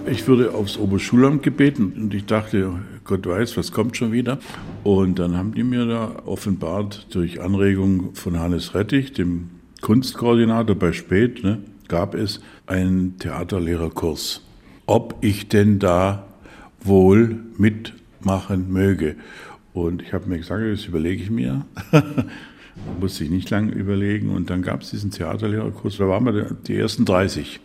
Ich 0.05 0.27
wurde 0.27 0.53
aufs 0.53 0.77
Oberschulamt 0.77 1.43
gebeten 1.43 1.93
und 1.95 2.13
ich 2.13 2.25
dachte, 2.25 2.71
Gott 3.05 3.25
weiß, 3.25 3.55
was 3.57 3.71
kommt 3.71 3.95
schon 3.95 4.11
wieder. 4.11 4.37
Und 4.83 5.19
dann 5.19 5.37
haben 5.37 5.53
die 5.53 5.63
mir 5.63 5.85
da 5.85 6.23
offenbart, 6.25 7.07
durch 7.11 7.41
Anregung 7.41 8.15
von 8.15 8.37
Hannes 8.39 8.73
Rettich, 8.73 9.13
dem 9.13 9.49
Kunstkoordinator 9.81 10.75
bei 10.75 10.91
Spät, 10.91 11.43
ne, 11.43 11.59
gab 11.87 12.15
es 12.15 12.41
einen 12.65 13.17
Theaterlehrerkurs. 13.19 14.43
Ob 14.87 15.15
ich 15.21 15.47
denn 15.47 15.79
da 15.79 16.25
wohl 16.81 17.37
mitmachen 17.57 18.71
möge. 18.71 19.15
Und 19.73 20.01
ich 20.01 20.13
habe 20.13 20.27
mir 20.27 20.37
gesagt, 20.37 20.63
das 20.63 20.85
überlege 20.85 21.23
ich 21.23 21.29
mir. 21.29 21.65
musste 22.99 23.23
ich 23.23 23.29
nicht 23.29 23.49
lange 23.49 23.71
überlegen. 23.71 24.29
Und 24.29 24.49
dann 24.49 24.61
gab 24.61 24.81
es 24.81 24.89
diesen 24.91 25.11
Theaterlehrerkurs. 25.11 25.95
Da 25.97 26.07
waren 26.07 26.25
wir 26.25 26.55
die 26.67 26.77
ersten 26.77 27.05
30, 27.05 27.59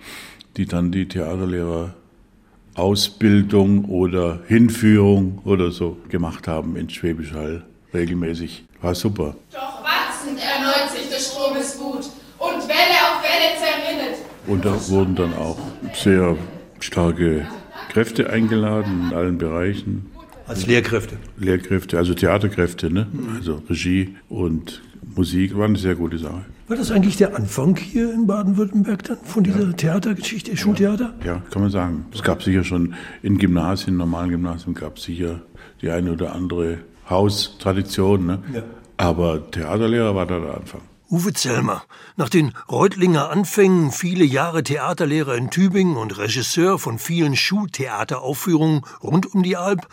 die 0.57 0.66
dann 0.66 0.92
die 0.92 1.09
Theaterlehrerausbildung 1.09 3.87
oder 3.87 4.40
Hinführung 4.47 5.40
oder 5.45 5.71
so 5.71 5.97
gemacht 6.09 6.47
haben 6.49 6.76
in 6.76 6.90
Schwäbisch 6.90 7.33
Hall 7.33 7.64
regelmäßig. 7.95 8.64
War 8.81 8.95
super. 8.95 9.35
Doch 9.52 9.83
wachsend 9.83 10.38
erneut 10.38 10.90
sich 10.90 11.09
des 11.09 11.33
Stromes 11.33 11.78
Wut 11.78 12.11
und 12.38 12.69
Welle 12.69 12.99
auf 13.07 13.23
Welle 13.23 13.57
zerrinnet. 13.59 14.19
Und 14.47 14.64
da 14.64 14.88
wurden 14.88 15.14
dann 15.14 15.35
auch 15.35 15.59
sehr 15.95 16.37
starke 16.81 17.47
Kräfte 17.90 18.31
eingeladen 18.31 19.11
in 19.11 19.16
allen 19.16 19.38
Bereichen. 19.38 20.11
Als 20.47 20.66
Lehrkräfte? 20.66 21.19
Lehrkräfte, 21.38 21.99
also 21.99 22.14
Theaterkräfte, 22.14 22.92
ne? 22.92 23.07
also 23.37 23.62
Regie 23.69 24.16
und 24.28 24.83
Musik, 25.14 25.56
war 25.56 25.66
eine 25.66 25.78
sehr 25.78 25.94
gute 25.94 26.18
Sache. 26.18 26.44
War 26.68 26.76
das 26.76 26.90
eigentlich 26.90 27.16
der 27.16 27.37
Anfang 27.37 27.76
hier 27.76 28.12
in 28.12 28.26
Baden-Württemberg 28.26 29.02
dann 29.02 29.18
von 29.25 29.44
dieser 29.44 29.66
ja. 29.66 29.73
Theatergeschichte, 29.73 30.56
Schultheater? 30.56 31.14
Ja, 31.25 31.42
kann 31.50 31.62
man 31.62 31.71
sagen. 31.71 32.06
Es 32.14 32.23
gab 32.23 32.42
sicher 32.42 32.64
schon 32.64 32.94
in 33.23 33.38
Gymnasien, 33.38 33.97
normalen 33.97 34.30
Gymnasien, 34.30 34.75
gab 34.75 34.97
es 34.97 35.04
sicher 35.04 35.42
die 35.82 35.90
eine 35.90 36.12
oder 36.12 36.35
andere 36.35 36.78
Haustradition. 37.11 38.26
Ne? 38.26 38.42
Ja. 38.54 38.62
Aber 38.97 39.50
Theaterlehrer 39.50 40.14
war 40.14 40.26
da 40.26 40.38
der 40.38 40.54
Anfang. 40.56 40.80
Uwe 41.11 41.35
Zellmer, 41.35 41.82
nach 42.16 42.30
den 42.30 42.54
Reutlinger 42.71 43.28
Anfängen, 43.28 43.90
viele 43.90 44.25
Jahre 44.25 44.62
Theaterlehrer 44.62 45.35
in 45.35 45.50
Tübingen 45.50 45.99
und 45.99 46.16
Regisseur 46.16 46.78
von 46.78 46.99
vielen 46.99 47.37
Schultheateraufführungen 47.37 48.80
rund 49.02 49.35
um 49.35 49.42
die 49.42 49.59
Alp, 49.59 49.88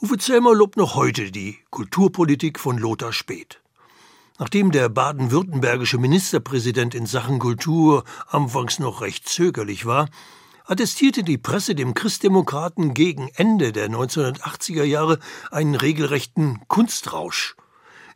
Uwe 0.00 0.16
Zellmer 0.16 0.54
lobt 0.54 0.76
noch 0.76 0.94
heute 0.94 1.32
die 1.32 1.58
Kulturpolitik 1.70 2.60
von 2.60 2.78
Lothar 2.78 3.12
Späth. 3.12 3.59
Nachdem 4.40 4.72
der 4.72 4.88
baden-württembergische 4.88 5.98
Ministerpräsident 5.98 6.94
in 6.94 7.04
Sachen 7.04 7.38
Kultur 7.38 8.04
anfangs 8.26 8.78
noch 8.78 9.02
recht 9.02 9.28
zögerlich 9.28 9.84
war, 9.84 10.08
attestierte 10.64 11.22
die 11.22 11.36
Presse 11.36 11.74
dem 11.74 11.92
Christdemokraten 11.92 12.94
gegen 12.94 13.28
Ende 13.34 13.70
der 13.70 13.90
1980er 13.90 14.84
Jahre 14.84 15.18
einen 15.50 15.74
regelrechten 15.74 16.66
Kunstrausch. 16.68 17.54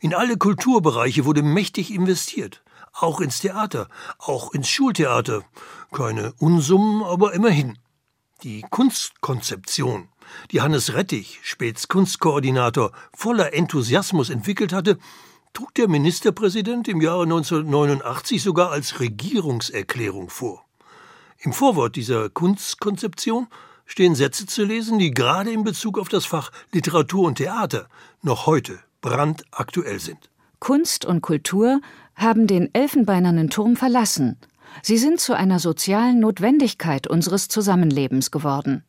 In 0.00 0.14
alle 0.14 0.38
Kulturbereiche 0.38 1.26
wurde 1.26 1.42
mächtig 1.42 1.92
investiert, 1.92 2.62
auch 2.94 3.20
ins 3.20 3.40
Theater, 3.40 3.88
auch 4.16 4.54
ins 4.54 4.70
Schultheater. 4.70 5.42
Keine 5.92 6.32
Unsummen, 6.38 7.02
aber 7.02 7.34
immerhin. 7.34 7.76
Die 8.42 8.64
Kunstkonzeption, 8.70 10.08
die 10.52 10.62
Hannes 10.62 10.94
Rettich, 10.94 11.40
späts 11.42 11.88
Kunstkoordinator, 11.88 12.92
voller 13.14 13.52
Enthusiasmus 13.52 14.30
entwickelt 14.30 14.72
hatte, 14.72 14.98
trug 15.54 15.72
der 15.74 15.88
Ministerpräsident 15.88 16.88
im 16.88 17.00
Jahre 17.00 17.22
1989 17.22 18.42
sogar 18.42 18.72
als 18.72 18.98
Regierungserklärung 18.98 20.28
vor. 20.28 20.64
Im 21.38 21.52
Vorwort 21.52 21.94
dieser 21.94 22.28
Kunstkonzeption 22.28 23.46
stehen 23.86 24.16
Sätze 24.16 24.46
zu 24.46 24.64
lesen, 24.64 24.98
die 24.98 25.12
gerade 25.12 25.52
in 25.52 25.62
Bezug 25.62 25.98
auf 25.98 26.08
das 26.08 26.26
Fach 26.26 26.50
Literatur 26.72 27.28
und 27.28 27.36
Theater 27.36 27.88
noch 28.20 28.46
heute 28.46 28.80
brandaktuell 29.00 30.00
sind. 30.00 30.28
Kunst 30.58 31.04
und 31.04 31.20
Kultur 31.20 31.80
haben 32.16 32.48
den 32.48 32.74
elfenbeinernen 32.74 33.48
Turm 33.48 33.76
verlassen. 33.76 34.38
Sie 34.82 34.98
sind 34.98 35.20
zu 35.20 35.36
einer 35.36 35.60
sozialen 35.60 36.18
Notwendigkeit 36.18 37.06
unseres 37.06 37.46
Zusammenlebens 37.46 38.32
geworden. 38.32 38.82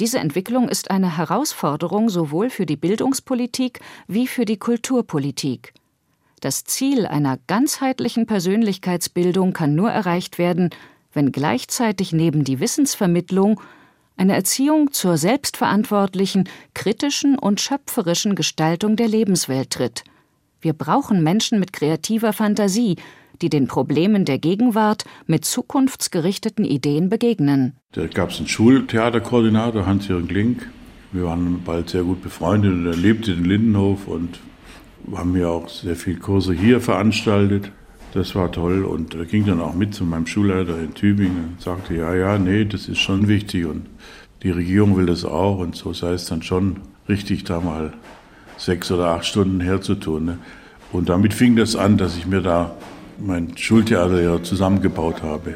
Diese 0.00 0.18
Entwicklung 0.18 0.68
ist 0.68 0.90
eine 0.90 1.16
Herausforderung 1.16 2.08
sowohl 2.08 2.50
für 2.50 2.66
die 2.66 2.76
Bildungspolitik 2.76 3.78
wie 4.08 4.26
für 4.26 4.44
die 4.44 4.58
Kulturpolitik. 4.58 5.72
Das 6.44 6.64
Ziel 6.64 7.06
einer 7.06 7.38
ganzheitlichen 7.46 8.26
Persönlichkeitsbildung 8.26 9.54
kann 9.54 9.74
nur 9.74 9.90
erreicht 9.90 10.36
werden, 10.36 10.68
wenn 11.14 11.32
gleichzeitig 11.32 12.12
neben 12.12 12.44
die 12.44 12.60
Wissensvermittlung 12.60 13.62
eine 14.18 14.34
Erziehung 14.34 14.92
zur 14.92 15.16
selbstverantwortlichen, 15.16 16.46
kritischen 16.74 17.38
und 17.38 17.62
schöpferischen 17.62 18.34
Gestaltung 18.34 18.96
der 18.96 19.08
Lebenswelt 19.08 19.70
tritt. 19.70 20.04
Wir 20.60 20.74
brauchen 20.74 21.22
Menschen 21.22 21.60
mit 21.60 21.72
kreativer 21.72 22.34
Fantasie, 22.34 22.96
die 23.40 23.48
den 23.48 23.66
Problemen 23.66 24.26
der 24.26 24.38
Gegenwart 24.38 25.04
mit 25.26 25.46
zukunftsgerichteten 25.46 26.66
Ideen 26.66 27.08
begegnen. 27.08 27.72
Da 27.92 28.06
gab 28.06 28.32
es 28.32 28.36
einen 28.36 28.48
Schultheaterkoordinator, 28.48 29.86
Hans-Jürgen 29.86 30.28
Klink. 30.28 30.70
Wir 31.10 31.24
waren 31.24 31.62
bald 31.64 31.88
sehr 31.88 32.02
gut 32.02 32.20
befreundet 32.22 32.74
und 32.74 32.84
er 32.84 32.96
lebte 32.96 33.32
in 33.32 33.46
Lindenhof 33.46 34.06
und 34.06 34.40
haben 35.14 35.36
ja 35.36 35.48
auch 35.48 35.68
sehr 35.68 35.96
viele 35.96 36.18
Kurse 36.18 36.52
hier 36.52 36.80
veranstaltet. 36.80 37.70
Das 38.12 38.34
war 38.34 38.52
toll 38.52 38.84
und 38.84 39.14
er 39.14 39.24
ging 39.24 39.44
dann 39.44 39.60
auch 39.60 39.74
mit 39.74 39.92
zu 39.92 40.04
meinem 40.04 40.26
Schulleiter 40.26 40.78
in 40.78 40.94
Tübingen 40.94 41.54
und 41.54 41.60
sagte, 41.60 41.94
ja, 41.94 42.14
ja, 42.14 42.38
nee, 42.38 42.64
das 42.64 42.88
ist 42.88 42.98
schon 42.98 43.26
wichtig 43.26 43.66
und 43.66 43.86
die 44.44 44.50
Regierung 44.50 44.96
will 44.96 45.06
das 45.06 45.24
auch 45.24 45.58
und 45.58 45.74
so 45.74 45.92
sei 45.92 46.12
es 46.12 46.26
dann 46.26 46.42
schon 46.42 46.76
richtig, 47.08 47.44
da 47.44 47.60
mal 47.60 47.92
sechs 48.56 48.90
oder 48.92 49.08
acht 49.08 49.26
Stunden 49.26 49.60
herzutun. 49.60 50.24
Ne? 50.24 50.38
Und 50.92 51.08
damit 51.08 51.34
fing 51.34 51.56
das 51.56 51.74
an, 51.74 51.98
dass 51.98 52.16
ich 52.16 52.26
mir 52.26 52.40
da 52.40 52.76
mein 53.18 53.56
Schultheater 53.56 54.42
zusammengebaut 54.42 55.22
habe. 55.22 55.54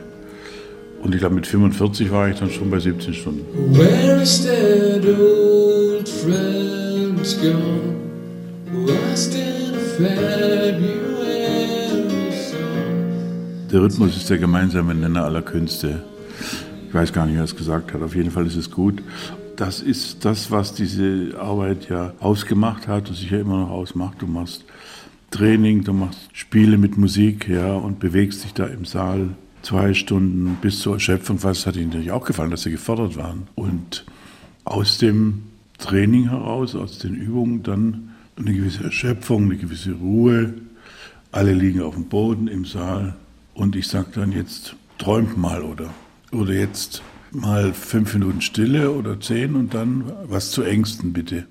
Und 1.03 1.15
ich 1.15 1.21
glaube, 1.21 1.37
mit 1.37 1.47
45 1.47 2.11
war 2.11 2.29
ich 2.29 2.39
dann 2.39 2.51
schon 2.51 2.71
bei 2.71 2.81
17 2.81 3.15
Stunden. 3.15 3.45
Where 3.77 4.21
is 4.21 4.45
that 4.45 5.05
old 5.07 6.09
friend 6.09 7.23
gone? 7.41 8.08
Der 13.71 13.83
Rhythmus 13.83 14.17
ist 14.17 14.31
der 14.31 14.39
gemeinsame 14.39 14.95
Nenner 14.95 15.25
aller 15.25 15.43
Künste. 15.43 16.03
Ich 16.89 16.95
weiß 16.95 17.13
gar 17.13 17.27
nicht, 17.27 17.37
wer 17.37 17.45
es 17.45 17.55
gesagt 17.55 17.93
hat. 17.93 18.01
Auf 18.01 18.15
jeden 18.15 18.31
Fall 18.31 18.47
ist 18.47 18.57
es 18.57 18.71
gut. 18.71 19.03
Das 19.57 19.83
ist 19.83 20.25
das, 20.25 20.51
was 20.51 20.73
diese 20.73 21.35
Arbeit 21.39 21.91
ja 21.91 22.15
ausgemacht 22.21 22.89
hat 22.89 23.11
und 23.11 23.17
sich 23.17 23.31
ja 23.31 23.41
immer 23.41 23.59
noch 23.59 23.71
ausmacht. 23.71 24.23
Du 24.23 24.27
machst 24.27 24.65
Training, 25.31 25.85
du 25.85 25.93
machst 25.93 26.31
Spiele 26.33 26.79
mit 26.79 26.97
Musik, 26.97 27.47
ja, 27.47 27.75
und 27.75 28.01
bewegst 28.01 28.45
dich 28.45 28.55
da 28.55 28.65
im 28.65 28.87
Saal 28.87 29.31
zwei 29.61 29.93
Stunden 29.93 30.57
bis 30.63 30.81
zur 30.81 30.95
Erschöpfung. 30.95 31.43
Was 31.43 31.67
hat 31.67 31.77
ihnen 31.77 31.89
natürlich 31.89 32.11
auch 32.11 32.25
gefallen, 32.25 32.51
dass 32.51 32.63
sie 32.63 32.71
gefordert 32.71 33.19
waren. 33.19 33.49
Und 33.55 34.07
aus 34.65 34.97
dem 34.97 35.43
Training 35.77 36.31
heraus, 36.31 36.75
aus 36.75 36.99
den 36.99 37.15
Übungen 37.15 37.63
dann 37.63 38.15
eine 38.39 38.55
gewisse 38.55 38.85
Erschöpfung, 38.85 39.45
eine 39.45 39.57
gewisse 39.57 39.93
Ruhe. 39.93 40.55
Alle 41.33 41.53
liegen 41.53 41.83
auf 41.83 41.95
dem 41.95 42.05
Boden 42.05 42.49
im 42.49 42.65
Saal 42.65 43.15
und 43.55 43.77
ich 43.77 43.89
sage 43.89 44.09
dann 44.15 44.33
jetzt, 44.33 44.77
träumt 44.99 45.37
mal 45.37 45.63
oder, 45.63 45.93
oder 46.33 46.53
jetzt 46.53 47.03
mal 47.33 47.73
fünf 47.73 48.15
Minuten 48.15 48.41
Stille 48.41 48.91
oder 48.93 49.21
zehn 49.21 49.55
und 49.55 49.75
dann 49.75 50.11
was 50.25 50.51
zu 50.51 50.63
Ängsten 50.63 51.13
bitte. 51.13 51.47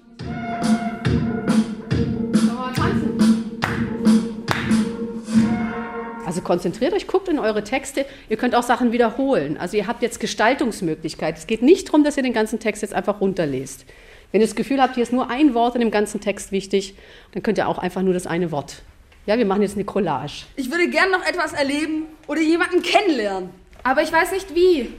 Also 6.25 6.41
konzentriert 6.41 6.93
euch, 6.93 7.07
guckt 7.07 7.29
in 7.29 7.39
eure 7.39 7.63
Texte. 7.63 8.05
Ihr 8.29 8.37
könnt 8.37 8.53
auch 8.53 8.63
Sachen 8.63 8.91
wiederholen. 8.91 9.57
Also 9.57 9.77
ihr 9.77 9.87
habt 9.87 10.01
jetzt 10.01 10.19
Gestaltungsmöglichkeit. 10.19 11.37
Es 11.37 11.47
geht 11.47 11.61
nicht 11.61 11.87
darum, 11.87 12.03
dass 12.03 12.17
ihr 12.17 12.23
den 12.23 12.33
ganzen 12.33 12.59
Text 12.59 12.81
jetzt 12.81 12.93
einfach 12.93 13.21
runterlest. 13.21 13.85
Wenn 14.31 14.41
ihr 14.41 14.47
das 14.47 14.55
Gefühl 14.55 14.81
habt, 14.81 14.95
hier 14.95 15.03
ist 15.03 15.13
nur 15.13 15.29
ein 15.29 15.53
Wort 15.53 15.75
in 15.75 15.81
dem 15.81 15.91
ganzen 15.91 16.19
Text 16.19 16.51
wichtig, 16.51 16.95
dann 17.31 17.43
könnt 17.43 17.57
ihr 17.57 17.67
auch 17.67 17.77
einfach 17.77 18.01
nur 18.01 18.13
das 18.13 18.27
eine 18.27 18.51
Wort. 18.51 18.81
Ja, 19.25 19.37
wir 19.37 19.45
machen 19.45 19.61
jetzt 19.61 19.75
eine 19.75 19.85
Collage. 19.85 20.45
Ich 20.55 20.71
würde 20.71 20.89
gern 20.89 21.11
noch 21.11 21.25
etwas 21.25 21.53
erleben 21.53 22.07
oder 22.27 22.41
jemanden 22.41 22.81
kennenlernen. 22.81 23.49
Aber 23.83 24.01
ich 24.01 24.11
weiß 24.11 24.31
nicht 24.31 24.53
wie. 24.55 24.93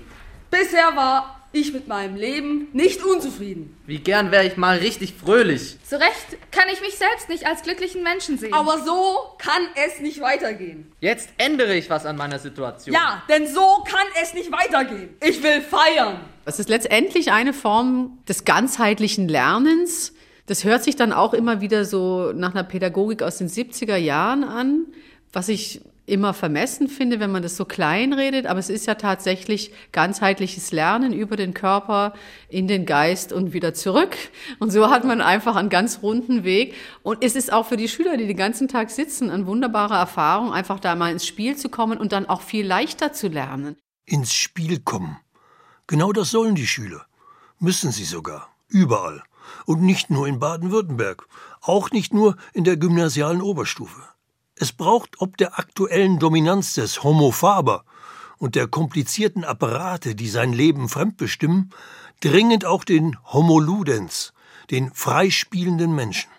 Bisher 0.51 0.97
war 0.97 1.39
ich 1.53 1.73
mit 1.73 1.89
meinem 1.89 2.17
Leben 2.17 2.69
nicht 2.73 3.03
unzufrieden. 3.03 3.77
Wie 3.87 3.99
gern 3.99 4.31
wäre 4.31 4.47
ich 4.47 4.57
mal 4.57 4.79
richtig 4.79 5.15
fröhlich. 5.15 5.77
Zu 5.83 5.99
Recht 5.99 6.37
kann 6.51 6.69
ich 6.71 6.81
mich 6.81 6.97
selbst 6.97 7.29
nicht 7.29 7.47
als 7.47 7.63
glücklichen 7.63 8.03
Menschen 8.03 8.39
sehen. 8.39 8.53
Aber 8.53 8.79
so 8.85 9.35
kann 9.39 9.63
es 9.87 10.01
nicht 10.01 10.21
weitergehen. 10.21 10.93
Jetzt 11.01 11.31
ändere 11.39 11.75
ich 11.75 11.89
was 11.89 12.05
an 12.05 12.17
meiner 12.17 12.39
Situation. 12.39 12.95
Ja, 12.95 13.23
denn 13.29 13.47
so 13.47 13.83
kann 13.89 14.07
es 14.23 14.35
nicht 14.35 14.53
weitergehen. 14.53 15.17
Ich 15.23 15.43
will 15.43 15.63
feiern. 15.63 16.21
Das 16.49 16.59
ist 16.59 16.71
letztendlich 16.71 17.31
eine 17.31 17.53
Form 17.53 18.21
des 18.27 18.47
ganzheitlichen 18.47 19.29
Lernens. 19.29 20.15
Das 20.47 20.65
hört 20.65 20.83
sich 20.83 20.97
dann 20.97 21.13
auch 21.13 21.35
immer 21.35 21.61
wieder 21.61 21.85
so 21.85 22.33
nach 22.33 22.55
einer 22.55 22.65
Pädagogik 22.65 23.23
aus 23.23 23.37
den 23.37 23.51
70er 23.51 23.97
Jahren 23.97 24.45
an, 24.45 24.87
was 25.31 25.51
ich 25.51 25.83
immer 26.07 26.33
vermessen 26.33 26.89
finde, 26.89 27.21
wenn 27.21 27.31
man 27.31 27.43
das 27.43 27.59
so 27.59 27.67
klein 27.67 28.15
redet, 28.15 28.47
aber 28.47 28.59
es 28.59 28.71
ist 28.71 28.87
ja 28.87 28.95
tatsächlich 28.95 29.73
ganzheitliches 29.93 30.73
Lernen 30.73 31.13
über 31.13 31.37
den 31.37 31.53
Körper 31.53 32.15
in 32.49 32.67
den 32.67 32.87
Geist 32.87 33.31
und 33.31 33.53
wieder 33.53 33.75
zurück. 33.75 34.17
Und 34.59 34.71
so 34.71 34.89
hat 34.89 35.05
man 35.05 35.21
einfach 35.21 35.55
einen 35.55 35.69
ganz 35.69 36.01
runden 36.03 36.45
Weg. 36.45 36.73
Und 37.03 37.23
es 37.23 37.37
ist 37.37 37.53
auch 37.53 37.67
für 37.67 37.77
die 37.77 37.89
Schüler, 37.89 38.17
die 38.17 38.27
den 38.27 38.39
ganzen 38.39 38.69
Tag 38.69 38.89
sitzen, 38.89 39.29
eine 39.29 39.47
wunderbare 39.47 39.97
Erfahrung, 39.97 40.51
einfach 40.55 40.81
da 40.81 40.95
mal 40.95 41.13
ins 41.13 41.27
Spiel 41.27 41.57
zu 41.57 41.69
kommen 41.69 41.99
und 41.99 42.13
dann 42.13 42.25
auch 42.25 42.41
viel 42.41 42.67
leichter 42.67 43.13
zu 43.13 43.29
lernen. 43.29 43.77
Ins 44.07 44.33
Spiel 44.33 44.81
kommen. 44.81 45.19
Genau 45.89 46.13
das 46.13 46.31
sollen 46.31 46.55
die 46.55 46.67
Schüler. 46.67 47.07
Müssen 47.59 47.93
sie 47.93 48.05
sogar. 48.05 48.51
Überall. 48.69 49.23
Und 49.65 49.81
nicht 49.81 50.11
nur 50.11 50.29
in 50.29 50.39
Baden-Württemberg. 50.39 51.27
Auch 51.63 51.91
nicht 51.91 52.13
nur 52.13 52.37
in 52.53 52.65
der 52.65 52.77
gymnasialen 52.77 53.41
Oberstufe. 53.41 54.03
Es 54.55 54.73
braucht 54.73 55.21
ob 55.23 55.39
der 55.39 55.59
aktuellen 55.59 56.19
Dominanz 56.19 56.75
des 56.75 57.03
Homo 57.03 57.31
faber 57.31 57.85
und 58.37 58.55
der 58.55 58.69
komplizierten 58.69 59.45
Apparate, 59.45 60.15
die 60.15 60.29
sein 60.29 60.53
Leben 60.53 60.91
fremdbestimmen, 60.91 61.71
dringend 62.21 62.67
auch 62.67 62.85
den 62.85 63.17
Homo 63.25 63.59
ludens, 63.59 64.35
den 64.71 64.93
freispielenden 64.93 65.95
Menschen. 65.95 66.31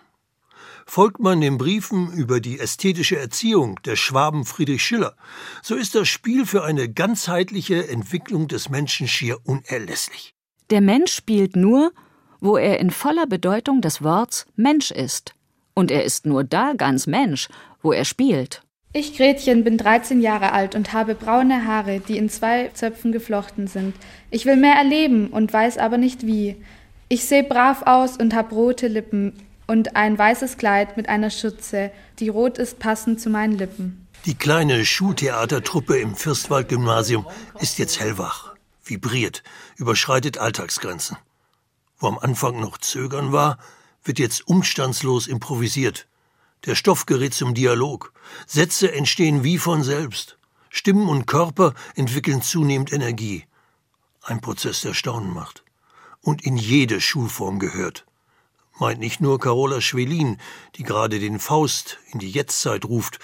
Folgt 0.92 1.20
man 1.20 1.40
den 1.40 1.56
Briefen 1.56 2.12
über 2.14 2.40
die 2.40 2.58
ästhetische 2.58 3.16
Erziehung 3.16 3.78
der 3.84 3.94
Schwaben 3.94 4.44
Friedrich 4.44 4.82
Schiller, 4.82 5.14
so 5.62 5.76
ist 5.76 5.94
das 5.94 6.08
Spiel 6.08 6.44
für 6.46 6.64
eine 6.64 6.88
ganzheitliche 6.88 7.88
Entwicklung 7.88 8.48
des 8.48 8.70
Menschen 8.70 9.06
schier 9.06 9.38
unerlässlich. 9.44 10.34
Der 10.70 10.80
Mensch 10.80 11.12
spielt 11.12 11.54
nur, 11.54 11.92
wo 12.40 12.56
er 12.56 12.80
in 12.80 12.90
voller 12.90 13.28
Bedeutung 13.28 13.82
des 13.82 14.02
Worts 14.02 14.46
Mensch 14.56 14.90
ist. 14.90 15.32
Und 15.74 15.92
er 15.92 16.02
ist 16.02 16.26
nur 16.26 16.42
da 16.42 16.72
ganz 16.72 17.06
Mensch, 17.06 17.48
wo 17.82 17.92
er 17.92 18.04
spielt. 18.04 18.64
Ich, 18.92 19.16
Gretchen, 19.16 19.62
bin 19.62 19.78
13 19.78 20.20
Jahre 20.20 20.50
alt 20.50 20.74
und 20.74 20.92
habe 20.92 21.14
braune 21.14 21.68
Haare, 21.68 22.00
die 22.00 22.16
in 22.16 22.28
zwei 22.28 22.72
Zöpfen 22.74 23.12
geflochten 23.12 23.68
sind. 23.68 23.94
Ich 24.32 24.44
will 24.44 24.56
mehr 24.56 24.74
erleben 24.74 25.28
und 25.28 25.52
weiß 25.52 25.78
aber 25.78 25.98
nicht 25.98 26.26
wie. 26.26 26.56
Ich 27.08 27.26
sehe 27.26 27.44
brav 27.44 27.82
aus 27.86 28.16
und 28.16 28.34
hab 28.34 28.50
rote 28.50 28.88
Lippen 28.88 29.34
und 29.70 29.94
ein 29.94 30.18
weißes 30.18 30.56
Kleid 30.56 30.96
mit 30.96 31.08
einer 31.08 31.30
Schürze, 31.30 31.92
die 32.18 32.28
rot 32.28 32.58
ist 32.58 32.80
passend 32.80 33.20
zu 33.20 33.30
meinen 33.30 33.56
Lippen. 33.56 34.08
Die 34.24 34.34
kleine 34.34 34.84
Schultheatertruppe 34.84 35.96
im 35.96 36.16
Fürstwald-Gymnasium 36.16 37.24
ist 37.60 37.78
jetzt 37.78 38.00
hellwach, 38.00 38.56
vibriert, 38.82 39.44
überschreitet 39.76 40.38
Alltagsgrenzen. 40.38 41.18
Wo 42.00 42.08
am 42.08 42.18
Anfang 42.18 42.58
noch 42.58 42.78
Zögern 42.78 43.30
war, 43.30 43.58
wird 44.02 44.18
jetzt 44.18 44.44
umstandslos 44.48 45.28
improvisiert. 45.28 46.08
Der 46.66 46.74
Stoff 46.74 47.06
gerät 47.06 47.32
zum 47.32 47.54
Dialog. 47.54 48.12
Sätze 48.48 48.92
entstehen 48.92 49.44
wie 49.44 49.58
von 49.58 49.84
selbst. 49.84 50.36
Stimmen 50.68 51.08
und 51.08 51.26
Körper 51.26 51.74
entwickeln 51.94 52.42
zunehmend 52.42 52.92
Energie. 52.92 53.44
Ein 54.22 54.40
Prozess, 54.40 54.80
der 54.80 54.94
Staunen 54.94 55.32
macht. 55.32 55.62
Und 56.22 56.44
in 56.44 56.56
jede 56.56 57.00
Schulform 57.00 57.60
gehört. 57.60 58.04
Meint 58.80 58.98
nicht 58.98 59.20
nur 59.20 59.38
Carola 59.38 59.82
Schwelin, 59.82 60.38
die 60.76 60.84
gerade 60.84 61.18
den 61.18 61.38
Faust 61.38 61.98
in 62.12 62.18
die 62.18 62.30
Jetztzeit 62.30 62.86
ruft, 62.86 63.18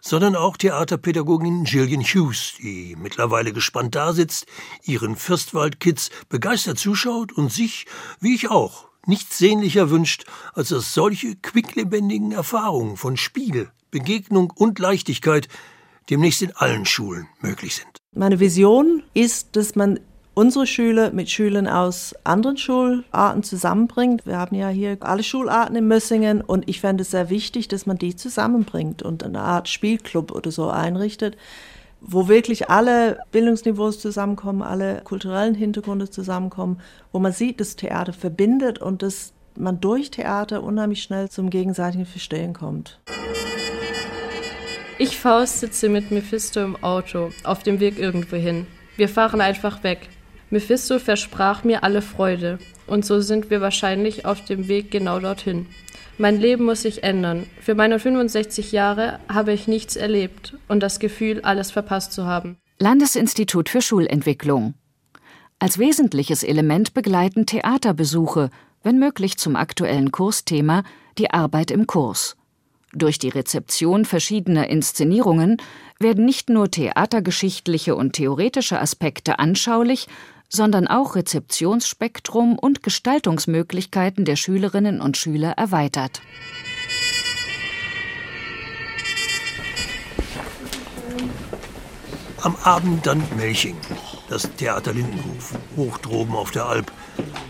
sondern 0.00 0.34
auch 0.34 0.56
Theaterpädagogin 0.56 1.64
Gillian 1.64 2.00
Hughes, 2.00 2.54
die 2.58 2.96
mittlerweile 2.98 3.52
gespannt 3.52 3.94
dasitzt, 3.94 4.46
ihren 4.84 5.16
Fürstwald-Kids 5.16 6.08
begeistert 6.30 6.78
zuschaut 6.78 7.30
und 7.30 7.52
sich, 7.52 7.84
wie 8.20 8.34
ich 8.34 8.50
auch, 8.50 8.88
nichts 9.06 9.36
sehnlicher 9.36 9.90
wünscht, 9.90 10.24
als 10.54 10.70
dass 10.70 10.94
solche 10.94 11.36
quicklebendigen 11.36 12.32
Erfahrungen 12.32 12.96
von 12.96 13.18
Spiel, 13.18 13.70
Begegnung 13.90 14.50
und 14.50 14.78
Leichtigkeit 14.78 15.46
demnächst 16.08 16.40
in 16.40 16.56
allen 16.56 16.86
Schulen 16.86 17.28
möglich 17.42 17.74
sind. 17.74 17.98
Meine 18.14 18.40
Vision 18.40 19.02
ist, 19.12 19.56
dass 19.56 19.74
man 19.74 20.00
unsere 20.34 20.66
Schüler 20.66 21.12
mit 21.12 21.30
Schülern 21.30 21.68
aus 21.68 22.14
anderen 22.24 22.56
Schularten 22.56 23.42
zusammenbringt. 23.42 24.26
Wir 24.26 24.38
haben 24.38 24.56
ja 24.56 24.68
hier 24.68 24.96
alle 25.00 25.22
Schularten 25.22 25.76
in 25.76 25.88
Mössingen 25.88 26.40
und 26.40 26.68
ich 26.68 26.80
fände 26.80 27.02
es 27.02 27.10
sehr 27.10 27.30
wichtig, 27.30 27.68
dass 27.68 27.86
man 27.86 27.98
die 27.98 28.16
zusammenbringt 28.16 29.02
und 29.02 29.24
eine 29.24 29.40
Art 29.40 29.68
Spielclub 29.68 30.32
oder 30.32 30.50
so 30.50 30.70
einrichtet, 30.70 31.36
wo 32.00 32.28
wirklich 32.28 32.70
alle 32.70 33.20
Bildungsniveaus 33.30 34.00
zusammenkommen, 34.00 34.62
alle 34.62 35.02
kulturellen 35.04 35.54
Hintergründe 35.54 36.08
zusammenkommen, 36.10 36.80
wo 37.12 37.18
man 37.18 37.32
sieht, 37.32 37.60
dass 37.60 37.76
Theater 37.76 38.12
verbindet 38.12 38.78
und 38.78 39.02
dass 39.02 39.32
man 39.54 39.80
durch 39.80 40.10
Theater 40.10 40.62
unheimlich 40.62 41.02
schnell 41.02 41.28
zum 41.28 41.50
gegenseitigen 41.50 42.06
Verstehen 42.06 42.54
kommt. 42.54 42.98
Ich 44.98 45.18
Faust 45.18 45.60
sitze 45.60 45.88
mit 45.88 46.10
Mephisto 46.10 46.60
im 46.60 46.82
Auto, 46.82 47.30
auf 47.44 47.62
dem 47.62 47.80
Weg 47.80 47.98
irgendwo 47.98 48.36
hin. 48.36 48.66
Wir 48.96 49.08
fahren 49.08 49.40
einfach 49.40 49.82
weg. 49.82 50.08
Mephisto 50.52 50.98
versprach 50.98 51.64
mir 51.64 51.82
alle 51.82 52.02
Freude, 52.02 52.58
und 52.86 53.06
so 53.06 53.20
sind 53.20 53.48
wir 53.48 53.62
wahrscheinlich 53.62 54.26
auf 54.26 54.44
dem 54.44 54.68
Weg 54.68 54.90
genau 54.90 55.18
dorthin. 55.18 55.66
Mein 56.18 56.38
Leben 56.38 56.66
muss 56.66 56.82
sich 56.82 57.02
ändern. 57.02 57.46
Für 57.58 57.74
meine 57.74 57.98
65 57.98 58.70
Jahre 58.70 59.18
habe 59.30 59.54
ich 59.54 59.66
nichts 59.66 59.96
erlebt 59.96 60.54
und 60.68 60.82
das 60.82 60.98
Gefühl, 61.00 61.40
alles 61.40 61.70
verpasst 61.70 62.12
zu 62.12 62.26
haben. 62.26 62.58
Landesinstitut 62.78 63.70
für 63.70 63.80
Schulentwicklung. 63.80 64.74
Als 65.58 65.78
wesentliches 65.78 66.42
Element 66.42 66.92
begleiten 66.92 67.46
Theaterbesuche, 67.46 68.50
wenn 68.82 68.98
möglich 68.98 69.38
zum 69.38 69.56
aktuellen 69.56 70.12
Kursthema, 70.12 70.82
die 71.16 71.30
Arbeit 71.30 71.70
im 71.70 71.86
Kurs. 71.86 72.36
Durch 72.94 73.18
die 73.18 73.30
Rezeption 73.30 74.04
verschiedener 74.04 74.68
Inszenierungen 74.68 75.56
werden 75.98 76.26
nicht 76.26 76.50
nur 76.50 76.70
theatergeschichtliche 76.70 77.96
und 77.96 78.12
theoretische 78.12 78.78
Aspekte 78.78 79.38
anschaulich, 79.38 80.08
sondern 80.52 80.86
auch 80.86 81.16
Rezeptionsspektrum 81.16 82.58
und 82.58 82.82
Gestaltungsmöglichkeiten 82.82 84.26
der 84.26 84.36
Schülerinnen 84.36 85.00
und 85.00 85.16
Schüler 85.16 85.52
erweitert. 85.52 86.20
Am 92.42 92.56
Abend 92.64 93.06
dann 93.06 93.22
Melching, 93.36 93.76
das 94.28 94.50
Theater 94.56 94.92
Lindenhof, 94.92 95.54
hoch 95.76 95.98
droben 95.98 96.34
auf 96.34 96.50
der 96.50 96.66
Alp. 96.66 96.92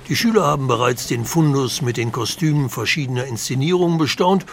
Die 0.09 0.17
Schüler 0.17 0.45
haben 0.45 0.69
bereits 0.69 1.07
den 1.07 1.25
Fundus 1.25 1.83
mit 1.83 1.97
den 1.97 2.13
Kostümen 2.13 2.69
verschiedener 2.69 3.25
Inszenierungen 3.25 3.99
bestaunt 3.99 4.47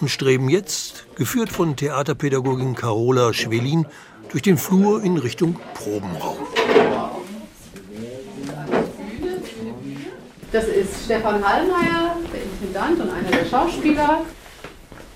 und 0.00 0.08
streben 0.08 0.48
jetzt, 0.48 1.06
geführt 1.14 1.50
von 1.50 1.76
Theaterpädagogin 1.76 2.74
Carola 2.74 3.32
Schwelin, 3.32 3.86
durch 4.30 4.42
den 4.42 4.56
Flur 4.56 5.02
in 5.02 5.18
Richtung 5.18 5.60
Probenraum. 5.74 6.38
Das 10.52 10.64
ist 10.64 11.06
Stefan 11.06 11.42
Hallmeier, 11.42 12.14
der 12.30 12.42
Intendant 12.42 13.00
und 13.00 13.10
einer 13.10 13.30
der 13.30 13.46
Schauspieler. 13.46 14.20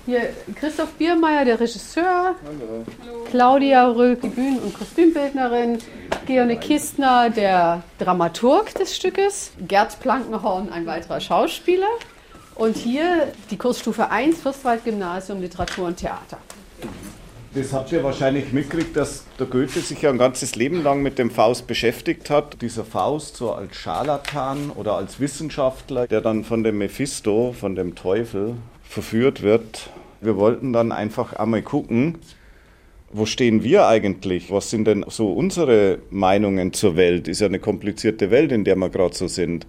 Hier 0.07 0.33
Christoph 0.55 0.93
Biermeier, 0.93 1.45
der 1.45 1.59
Regisseur. 1.59 2.33
Hallo. 2.43 2.85
Claudia 3.29 3.87
Röhl, 3.87 4.15
die 4.15 4.29
Bühnen- 4.29 4.59
und 4.59 4.73
Kostümbildnerin. 4.73 5.77
Georne 6.25 6.57
Kistner, 6.57 7.29
der 7.29 7.83
Dramaturg 7.99 8.73
des 8.73 8.95
Stückes. 8.95 9.51
Gerd 9.59 9.99
Plankenhorn, 9.99 10.71
ein 10.71 10.87
weiterer 10.87 11.19
Schauspieler. 11.19 11.85
Und 12.55 12.75
hier 12.75 13.31
die 13.51 13.57
Kursstufe 13.57 14.09
1, 14.09 14.41
Fürstwald-Gymnasium, 14.41 15.39
Literatur 15.39 15.85
und 15.85 15.97
Theater. 15.97 16.39
Das 17.57 17.73
habt 17.73 17.91
ihr 17.91 18.03
wahrscheinlich 18.03 18.53
mitgekriegt, 18.53 18.95
dass 18.95 19.25
der 19.39 19.47
Goethe 19.47 19.79
sich 19.79 20.03
ja 20.03 20.11
ein 20.11 20.19
ganzes 20.19 20.55
Leben 20.55 20.83
lang 20.83 21.01
mit 21.01 21.17
dem 21.17 21.31
Faust 21.31 21.65
beschäftigt 21.65 22.29
hat. 22.29 22.61
Dieser 22.61 22.85
Faust 22.85 23.37
so 23.37 23.51
als 23.51 23.75
Scharlatan 23.75 24.69
oder 24.69 24.93
als 24.93 25.19
Wissenschaftler, 25.19 26.05
der 26.05 26.21
dann 26.21 26.43
von 26.43 26.63
dem 26.63 26.77
Mephisto, 26.77 27.55
von 27.59 27.75
dem 27.75 27.95
Teufel, 27.95 28.53
verführt 28.83 29.41
wird. 29.41 29.89
Wir 30.21 30.37
wollten 30.37 30.71
dann 30.71 30.91
einfach 30.91 31.33
einmal 31.33 31.63
gucken, 31.63 32.19
wo 33.11 33.25
stehen 33.25 33.63
wir 33.63 33.87
eigentlich? 33.87 34.51
Was 34.51 34.69
sind 34.69 34.85
denn 34.85 35.03
so 35.07 35.33
unsere 35.33 35.97
Meinungen 36.11 36.73
zur 36.73 36.95
Welt? 36.95 37.27
Ist 37.27 37.41
ja 37.41 37.47
eine 37.47 37.59
komplizierte 37.59 38.29
Welt, 38.29 38.51
in 38.51 38.65
der 38.65 38.75
wir 38.75 38.89
gerade 38.89 39.15
so 39.15 39.27
sind. 39.27 39.65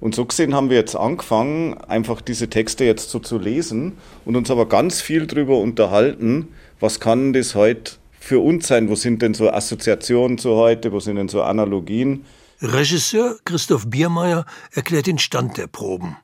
Und 0.00 0.16
so 0.16 0.24
gesehen 0.24 0.52
haben 0.52 0.68
wir 0.68 0.76
jetzt 0.76 0.96
angefangen, 0.96 1.74
einfach 1.74 2.20
diese 2.20 2.50
Texte 2.50 2.84
jetzt 2.84 3.10
so 3.10 3.20
zu 3.20 3.38
lesen 3.38 3.92
und 4.24 4.34
uns 4.34 4.50
aber 4.50 4.66
ganz 4.66 5.00
viel 5.00 5.26
darüber 5.26 5.58
unterhalten, 5.58 6.48
was 6.84 7.00
kann 7.00 7.32
das 7.32 7.54
heute 7.54 7.92
für 8.20 8.40
uns 8.40 8.66
sein? 8.66 8.90
Wo 8.90 8.94
sind 8.94 9.22
denn 9.22 9.32
so 9.32 9.50
Assoziationen 9.50 10.36
zu 10.36 10.50
heute? 10.50 10.92
Wo 10.92 11.00
sind 11.00 11.16
denn 11.16 11.30
so 11.30 11.42
Analogien? 11.42 12.26
Regisseur 12.60 13.38
Christoph 13.46 13.86
Biermeier 13.88 14.44
erklärt 14.70 15.06
den 15.06 15.16
Stand 15.16 15.56
der 15.56 15.66
Proben. 15.66 16.18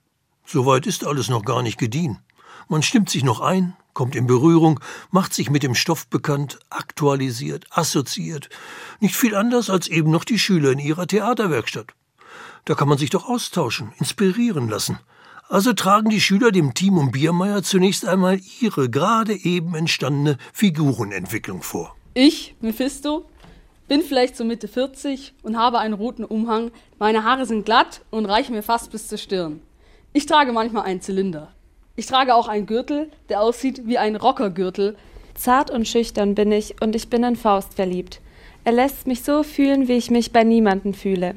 Soweit 0.44 0.86
ist 0.86 1.06
alles 1.06 1.30
noch 1.30 1.46
gar 1.46 1.62
nicht 1.62 1.78
gediehen. 1.78 2.18
Man 2.68 2.82
stimmt 2.82 3.08
sich 3.08 3.24
noch 3.24 3.40
ein, 3.40 3.74
kommt 3.94 4.14
in 4.14 4.26
Berührung, 4.26 4.80
macht 5.10 5.32
sich 5.32 5.48
mit 5.48 5.62
dem 5.62 5.74
Stoff 5.74 6.06
bekannt, 6.08 6.58
aktualisiert, 6.68 7.64
assoziiert. 7.70 8.50
Nicht 9.00 9.16
viel 9.16 9.34
anders 9.34 9.70
als 9.70 9.88
eben 9.88 10.10
noch 10.10 10.24
die 10.24 10.38
Schüler 10.38 10.72
in 10.72 10.78
ihrer 10.78 11.06
Theaterwerkstatt. 11.06 11.94
Da 12.66 12.74
kann 12.74 12.88
man 12.88 12.98
sich 12.98 13.08
doch 13.08 13.26
austauschen, 13.26 13.94
inspirieren 13.98 14.68
lassen. 14.68 14.98
Also 15.50 15.72
tragen 15.72 16.10
die 16.10 16.20
Schüler 16.20 16.52
dem 16.52 16.74
Team 16.74 16.96
um 16.96 17.10
Biermeier 17.10 17.64
zunächst 17.64 18.06
einmal 18.06 18.38
ihre 18.60 18.88
gerade 18.88 19.32
eben 19.34 19.74
entstandene 19.74 20.38
Figurenentwicklung 20.52 21.62
vor. 21.62 21.96
Ich, 22.14 22.54
Mephisto, 22.60 23.24
bin 23.88 24.02
vielleicht 24.02 24.36
so 24.36 24.44
Mitte 24.44 24.68
40 24.68 25.34
und 25.42 25.58
habe 25.58 25.80
einen 25.80 25.94
roten 25.94 26.24
Umhang. 26.24 26.70
Meine 27.00 27.24
Haare 27.24 27.46
sind 27.46 27.64
glatt 27.64 28.02
und 28.10 28.26
reichen 28.26 28.54
mir 28.54 28.62
fast 28.62 28.92
bis 28.92 29.08
zur 29.08 29.18
Stirn. 29.18 29.60
Ich 30.12 30.26
trage 30.26 30.52
manchmal 30.52 30.84
einen 30.84 31.00
Zylinder. 31.00 31.50
Ich 31.96 32.06
trage 32.06 32.36
auch 32.36 32.46
einen 32.46 32.66
Gürtel, 32.66 33.10
der 33.28 33.40
aussieht 33.40 33.88
wie 33.88 33.98
ein 33.98 34.14
Rockergürtel. 34.14 34.96
Zart 35.34 35.72
und 35.72 35.88
schüchtern 35.88 36.36
bin 36.36 36.52
ich 36.52 36.80
und 36.80 36.94
ich 36.94 37.10
bin 37.10 37.24
in 37.24 37.34
Faust 37.34 37.74
verliebt. 37.74 38.20
Er 38.62 38.70
lässt 38.70 39.08
mich 39.08 39.24
so 39.24 39.42
fühlen, 39.42 39.88
wie 39.88 39.94
ich 39.94 40.12
mich 40.12 40.30
bei 40.30 40.44
niemandem 40.44 40.94
fühle. 40.94 41.34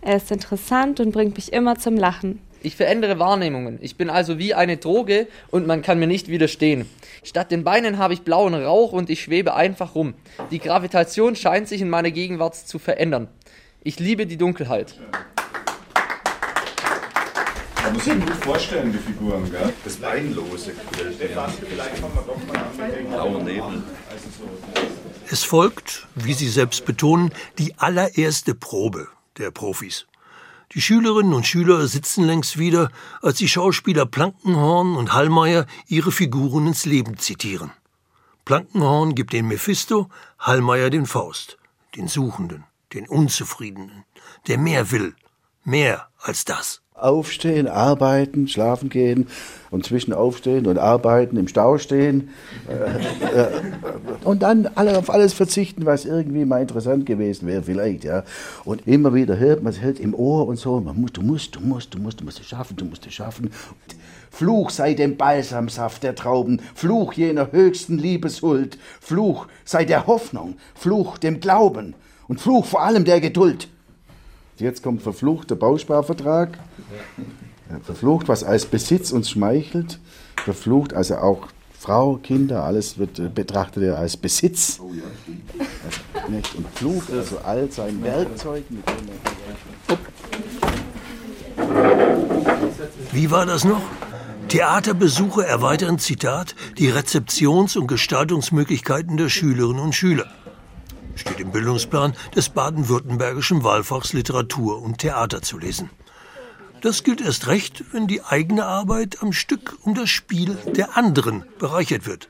Er 0.00 0.16
ist 0.16 0.30
interessant 0.30 0.98
und 0.98 1.12
bringt 1.12 1.36
mich 1.36 1.52
immer 1.52 1.76
zum 1.76 1.98
Lachen. 1.98 2.40
Ich 2.62 2.76
verändere 2.76 3.18
Wahrnehmungen. 3.18 3.78
Ich 3.80 3.96
bin 3.96 4.10
also 4.10 4.38
wie 4.38 4.52
eine 4.52 4.76
Droge 4.76 5.28
und 5.50 5.66
man 5.66 5.80
kann 5.80 5.98
mir 5.98 6.06
nicht 6.06 6.28
widerstehen. 6.28 6.86
Statt 7.24 7.50
den 7.50 7.64
Beinen 7.64 7.96
habe 7.96 8.12
ich 8.12 8.22
blauen 8.22 8.54
Rauch 8.54 8.92
und 8.92 9.08
ich 9.08 9.22
schwebe 9.22 9.54
einfach 9.54 9.94
rum. 9.94 10.14
Die 10.50 10.58
Gravitation 10.58 11.36
scheint 11.36 11.68
sich 11.68 11.80
in 11.80 11.88
meiner 11.88 12.10
Gegenwart 12.10 12.54
zu 12.54 12.78
verändern. 12.78 13.28
Ich 13.82 13.98
liebe 13.98 14.26
die 14.26 14.36
Dunkelheit. 14.36 14.94
Man 17.82 17.94
muss 17.94 18.04
sich 18.04 18.20
gut 18.20 18.36
vorstellen, 18.36 18.92
die 18.92 18.98
Figuren, 18.98 19.50
gell? 19.50 19.72
Das 19.82 19.96
Beinlose. 19.96 20.72
Blauen 23.08 23.44
Nebel. 23.46 23.82
Es 25.30 25.44
folgt, 25.44 26.06
wie 26.14 26.34
Sie 26.34 26.48
selbst 26.48 26.84
betonen, 26.84 27.32
die 27.58 27.74
allererste 27.78 28.54
Probe 28.54 29.08
der 29.38 29.50
Profis. 29.50 30.06
Die 30.72 30.80
Schülerinnen 30.80 31.34
und 31.34 31.48
Schüler 31.48 31.88
sitzen 31.88 32.24
längst 32.24 32.56
wieder, 32.56 32.92
als 33.22 33.38
die 33.38 33.48
Schauspieler 33.48 34.06
Plankenhorn 34.06 34.94
und 34.94 35.12
Hallmeier 35.12 35.66
ihre 35.88 36.12
Figuren 36.12 36.68
ins 36.68 36.86
Leben 36.86 37.18
zitieren. 37.18 37.72
Plankenhorn 38.44 39.16
gibt 39.16 39.32
den 39.32 39.48
Mephisto, 39.48 40.08
Hallmeier 40.38 40.90
den 40.90 41.06
Faust, 41.06 41.58
den 41.96 42.06
Suchenden, 42.06 42.64
den 42.94 43.08
Unzufriedenen, 43.08 44.04
der 44.46 44.58
mehr 44.58 44.92
will, 44.92 45.16
mehr 45.64 46.08
als 46.20 46.44
das. 46.44 46.79
Aufstehen, 47.02 47.66
arbeiten, 47.66 48.48
schlafen 48.48 48.88
gehen 48.88 49.26
und 49.70 49.84
zwischen 49.84 50.12
Aufstehen 50.12 50.66
und 50.66 50.78
Arbeiten 50.78 51.36
im 51.36 51.48
Stau 51.48 51.78
stehen 51.78 52.30
äh, 52.68 53.40
äh, 53.40 53.48
und 54.24 54.42
dann 54.42 54.68
alle 54.74 54.98
auf 54.98 55.10
alles 55.10 55.32
verzichten, 55.32 55.86
was 55.86 56.04
irgendwie 56.04 56.44
mal 56.44 56.60
interessant 56.60 57.06
gewesen 57.06 57.46
wäre, 57.46 57.62
vielleicht, 57.62 58.04
ja. 58.04 58.24
Und 58.64 58.86
immer 58.86 59.14
wieder 59.14 59.38
hört 59.38 59.62
man 59.62 59.72
es 59.72 59.80
hört 59.80 60.00
im 60.00 60.14
Ohr 60.14 60.46
und 60.46 60.56
so, 60.56 60.80
man 60.80 61.00
muss, 61.00 61.12
du 61.12 61.22
musst, 61.22 61.56
du 61.56 61.60
musst, 61.60 61.94
du 61.94 61.98
musst, 61.98 62.20
du 62.20 62.24
musst 62.24 62.40
es 62.40 62.46
schaffen, 62.46 62.76
du 62.76 62.84
musst 62.84 63.06
es 63.06 63.14
schaffen. 63.14 63.50
Fluch 64.30 64.70
sei 64.70 64.94
dem 64.94 65.16
Balsamsaft 65.16 66.02
der 66.02 66.14
Trauben, 66.14 66.62
Fluch 66.74 67.12
jener 67.14 67.50
höchsten 67.52 67.98
Liebeshuld, 67.98 68.78
Fluch 69.00 69.46
sei 69.64 69.84
der 69.84 70.06
Hoffnung, 70.06 70.56
Fluch 70.74 71.18
dem 71.18 71.40
Glauben 71.40 71.94
und 72.28 72.40
Fluch 72.40 72.64
vor 72.64 72.82
allem 72.82 73.04
der 73.04 73.20
Geduld. 73.20 73.68
Jetzt 74.60 74.82
kommt 74.82 75.02
verfluchter 75.02 75.56
Bausparvertrag. 75.56 76.58
Verflucht, 77.82 78.28
was 78.28 78.44
als 78.44 78.66
Besitz 78.66 79.10
uns 79.10 79.30
schmeichelt. 79.30 79.98
Verflucht, 80.44 80.92
also 80.92 81.16
auch 81.16 81.48
Frau, 81.78 82.16
Kinder, 82.16 82.64
alles 82.64 82.98
wird 82.98 83.34
betrachtet 83.34 83.84
ja 83.84 83.94
als 83.94 84.16
Besitz. 84.16 84.78
Oh 84.82 84.92
ja, 84.92 85.02
Und 86.28 86.68
Fluch, 86.74 87.02
also 87.10 87.38
all 87.38 87.70
sein 87.72 88.02
Werkzeug, 88.02 88.64
mit 88.70 88.86
dem 88.86 89.08
er 89.88 89.98
Wie 93.12 93.30
war 93.30 93.46
das 93.46 93.64
noch? 93.64 93.80
Theaterbesuche 94.48 95.46
erweitern, 95.46 95.98
Zitat, 95.98 96.54
die 96.76 96.90
Rezeptions- 96.90 97.78
und 97.78 97.86
Gestaltungsmöglichkeiten 97.86 99.16
der 99.16 99.28
Schülerinnen 99.28 99.80
und 99.80 99.94
Schüler. 99.94 100.26
Steht 101.14 101.40
im 101.40 101.50
Bildungsplan 101.50 102.14
des 102.34 102.48
baden-württembergischen 102.48 103.64
Wahlfachs 103.64 104.12
Literatur 104.12 104.80
und 104.82 104.98
Theater 104.98 105.42
zu 105.42 105.58
lesen. 105.58 105.90
Das 106.80 107.02
gilt 107.04 107.20
erst 107.20 107.46
recht, 107.46 107.84
wenn 107.92 108.06
die 108.06 108.22
eigene 108.22 108.64
Arbeit 108.64 109.22
am 109.22 109.32
Stück 109.32 109.76
um 109.82 109.94
das 109.94 110.08
Spiel 110.08 110.56
der 110.74 110.96
anderen 110.96 111.44
bereichert 111.58 112.06
wird. 112.06 112.28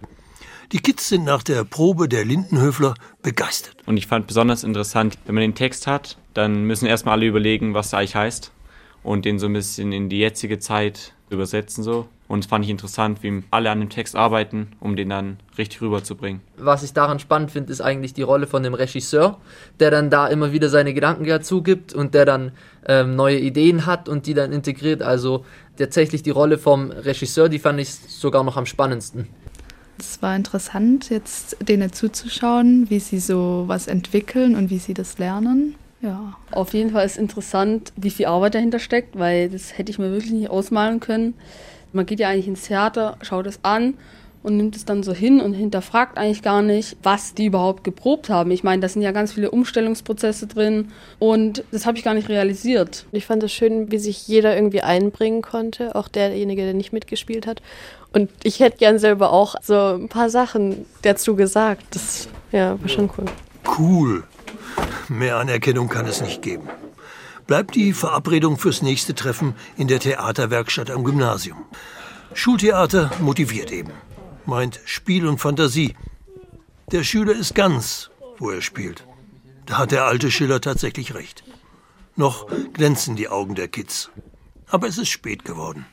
Die 0.72 0.80
Kids 0.80 1.08
sind 1.08 1.24
nach 1.24 1.42
der 1.42 1.64
Probe 1.64 2.08
der 2.08 2.24
Lindenhöfler 2.24 2.94
begeistert. 3.22 3.76
Und 3.86 3.96
ich 3.96 4.06
fand 4.06 4.26
besonders 4.26 4.64
interessant, 4.64 5.18
wenn 5.26 5.34
man 5.34 5.42
den 5.42 5.54
Text 5.54 5.86
hat, 5.86 6.16
dann 6.34 6.64
müssen 6.64 6.86
erstmal 6.86 7.14
alle 7.14 7.26
überlegen, 7.26 7.74
was 7.74 7.90
der 7.90 8.00
eigentlich 8.00 8.14
heißt 8.14 8.52
und 9.02 9.24
den 9.24 9.38
so 9.38 9.46
ein 9.46 9.52
bisschen 9.52 9.92
in 9.92 10.08
die 10.08 10.18
jetzige 10.18 10.58
Zeit 10.58 11.14
übersetzen 11.30 11.82
so. 11.84 12.08
Und 12.28 12.46
fand 12.46 12.64
ich 12.64 12.70
interessant, 12.70 13.24
wie 13.24 13.42
alle 13.50 13.70
an 13.70 13.80
dem 13.80 13.88
Text 13.88 14.14
arbeiten, 14.14 14.68
um 14.78 14.94
den 14.94 15.08
dann 15.08 15.38
richtig 15.58 15.80
rüberzubringen. 15.80 16.40
Was 16.58 16.84
ich 16.84 16.92
daran 16.92 17.18
spannend 17.18 17.50
finde, 17.50 17.72
ist 17.72 17.80
eigentlich 17.80 18.14
die 18.14 18.22
Rolle 18.22 18.46
von 18.46 18.62
dem 18.62 18.74
Regisseur, 18.74 19.38
der 19.80 19.90
dann 19.90 20.10
da 20.10 20.28
immer 20.28 20.52
wieder 20.52 20.68
seine 20.68 20.94
Gedanken 20.94 21.24
dazu 21.24 21.60
gibt 21.62 21.92
und 21.92 22.14
der 22.14 22.26
dann 22.26 22.52
ähm, 22.86 23.16
neue 23.16 23.38
Ideen 23.40 23.84
hat 23.84 24.08
und 24.08 24.26
die 24.26 24.34
dann 24.34 24.52
integriert. 24.52 25.02
Also 25.02 25.44
tatsächlich 25.76 26.22
die 26.22 26.30
Rolle 26.30 26.56
vom 26.56 26.92
Regisseur, 26.92 27.48
die 27.48 27.58
fand 27.58 27.80
ich 27.80 27.92
sogar 27.92 28.44
noch 28.44 28.56
am 28.56 28.66
spannendsten. 28.66 29.26
Es 29.98 30.22
war 30.22 30.34
interessant, 30.36 31.10
jetzt 31.10 31.56
denen 31.60 31.92
zuzuschauen, 31.92 32.88
wie 32.88 33.00
sie 33.00 33.18
so 33.18 33.64
was 33.66 33.88
entwickeln 33.88 34.54
und 34.54 34.70
wie 34.70 34.78
sie 34.78 34.94
das 34.94 35.18
lernen. 35.18 35.74
Ja. 36.02 36.34
Auf 36.50 36.72
jeden 36.72 36.90
Fall 36.90 37.04
ist 37.04 37.18
interessant, 37.18 37.92
wie 37.96 38.10
viel 38.10 38.26
Arbeit 38.26 38.54
dahinter 38.54 38.78
steckt, 38.78 39.18
weil 39.18 39.50
das 39.50 39.76
hätte 39.76 39.90
ich 39.90 39.98
mir 39.98 40.10
wirklich 40.10 40.32
nicht 40.32 40.50
ausmalen 40.50 41.00
können. 41.00 41.34
Man 41.92 42.06
geht 42.06 42.20
ja 42.20 42.28
eigentlich 42.28 42.48
ins 42.48 42.62
Theater, 42.62 43.16
schaut 43.22 43.46
es 43.46 43.60
an 43.62 43.94
und 44.42 44.56
nimmt 44.56 44.76
es 44.76 44.84
dann 44.84 45.02
so 45.02 45.12
hin 45.12 45.40
und 45.40 45.52
hinterfragt 45.52 46.16
eigentlich 46.16 46.42
gar 46.42 46.62
nicht, 46.62 46.96
was 47.02 47.34
die 47.34 47.46
überhaupt 47.46 47.84
geprobt 47.84 48.30
haben. 48.30 48.50
Ich 48.50 48.64
meine, 48.64 48.80
da 48.80 48.88
sind 48.88 49.02
ja 49.02 49.12
ganz 49.12 49.32
viele 49.32 49.50
Umstellungsprozesse 49.50 50.46
drin 50.46 50.92
und 51.18 51.64
das 51.72 51.84
habe 51.84 51.98
ich 51.98 52.04
gar 52.04 52.14
nicht 52.14 52.28
realisiert. 52.28 53.04
Ich 53.12 53.26
fand 53.26 53.42
es 53.42 53.52
schön, 53.52 53.92
wie 53.92 53.98
sich 53.98 54.26
jeder 54.26 54.54
irgendwie 54.54 54.80
einbringen 54.80 55.42
konnte, 55.42 55.94
auch 55.94 56.08
derjenige, 56.08 56.62
der 56.62 56.74
nicht 56.74 56.92
mitgespielt 56.92 57.46
hat. 57.46 57.60
Und 58.12 58.30
ich 58.42 58.60
hätte 58.60 58.78
gern 58.78 58.98
selber 58.98 59.32
auch 59.32 59.56
so 59.62 59.74
ein 59.74 60.08
paar 60.08 60.30
Sachen 60.30 60.86
dazu 61.02 61.36
gesagt. 61.36 61.84
Das 61.90 62.28
ja, 62.50 62.80
war 62.80 62.88
schon 62.88 63.10
cool. 63.18 63.26
Cool. 63.78 64.24
Mehr 65.10 65.38
Anerkennung 65.38 65.88
kann 65.88 66.06
es 66.06 66.20
nicht 66.20 66.40
geben. 66.40 66.68
Bleibt 67.48 67.74
die 67.74 67.92
Verabredung 67.94 68.58
fürs 68.58 68.80
nächste 68.80 69.12
Treffen 69.12 69.56
in 69.76 69.88
der 69.88 69.98
Theaterwerkstatt 69.98 70.88
am 70.88 71.02
Gymnasium. 71.02 71.64
Schultheater 72.32 73.10
motiviert 73.18 73.72
eben, 73.72 73.90
meint 74.46 74.78
Spiel 74.84 75.26
und 75.26 75.38
Fantasie. 75.38 75.96
Der 76.92 77.02
Schüler 77.02 77.32
ist 77.32 77.56
ganz, 77.56 78.10
wo 78.38 78.50
er 78.50 78.62
spielt. 78.62 79.04
Da 79.66 79.78
hat 79.78 79.90
der 79.90 80.04
alte 80.04 80.30
Schiller 80.30 80.60
tatsächlich 80.60 81.12
recht. 81.12 81.42
Noch 82.14 82.46
glänzen 82.72 83.16
die 83.16 83.28
Augen 83.28 83.56
der 83.56 83.66
Kids. 83.66 84.12
Aber 84.68 84.86
es 84.86 84.96
ist 84.96 85.08
spät 85.08 85.44
geworden. 85.44 85.86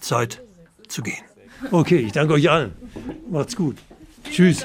Zeit 0.00 0.40
zu 0.88 1.02
gehen. 1.02 1.22
Okay, 1.70 1.98
ich 1.98 2.12
danke 2.12 2.32
euch 2.32 2.50
allen. 2.50 2.72
Macht's 3.30 3.54
gut. 3.54 3.76
Tschüss. 4.30 4.64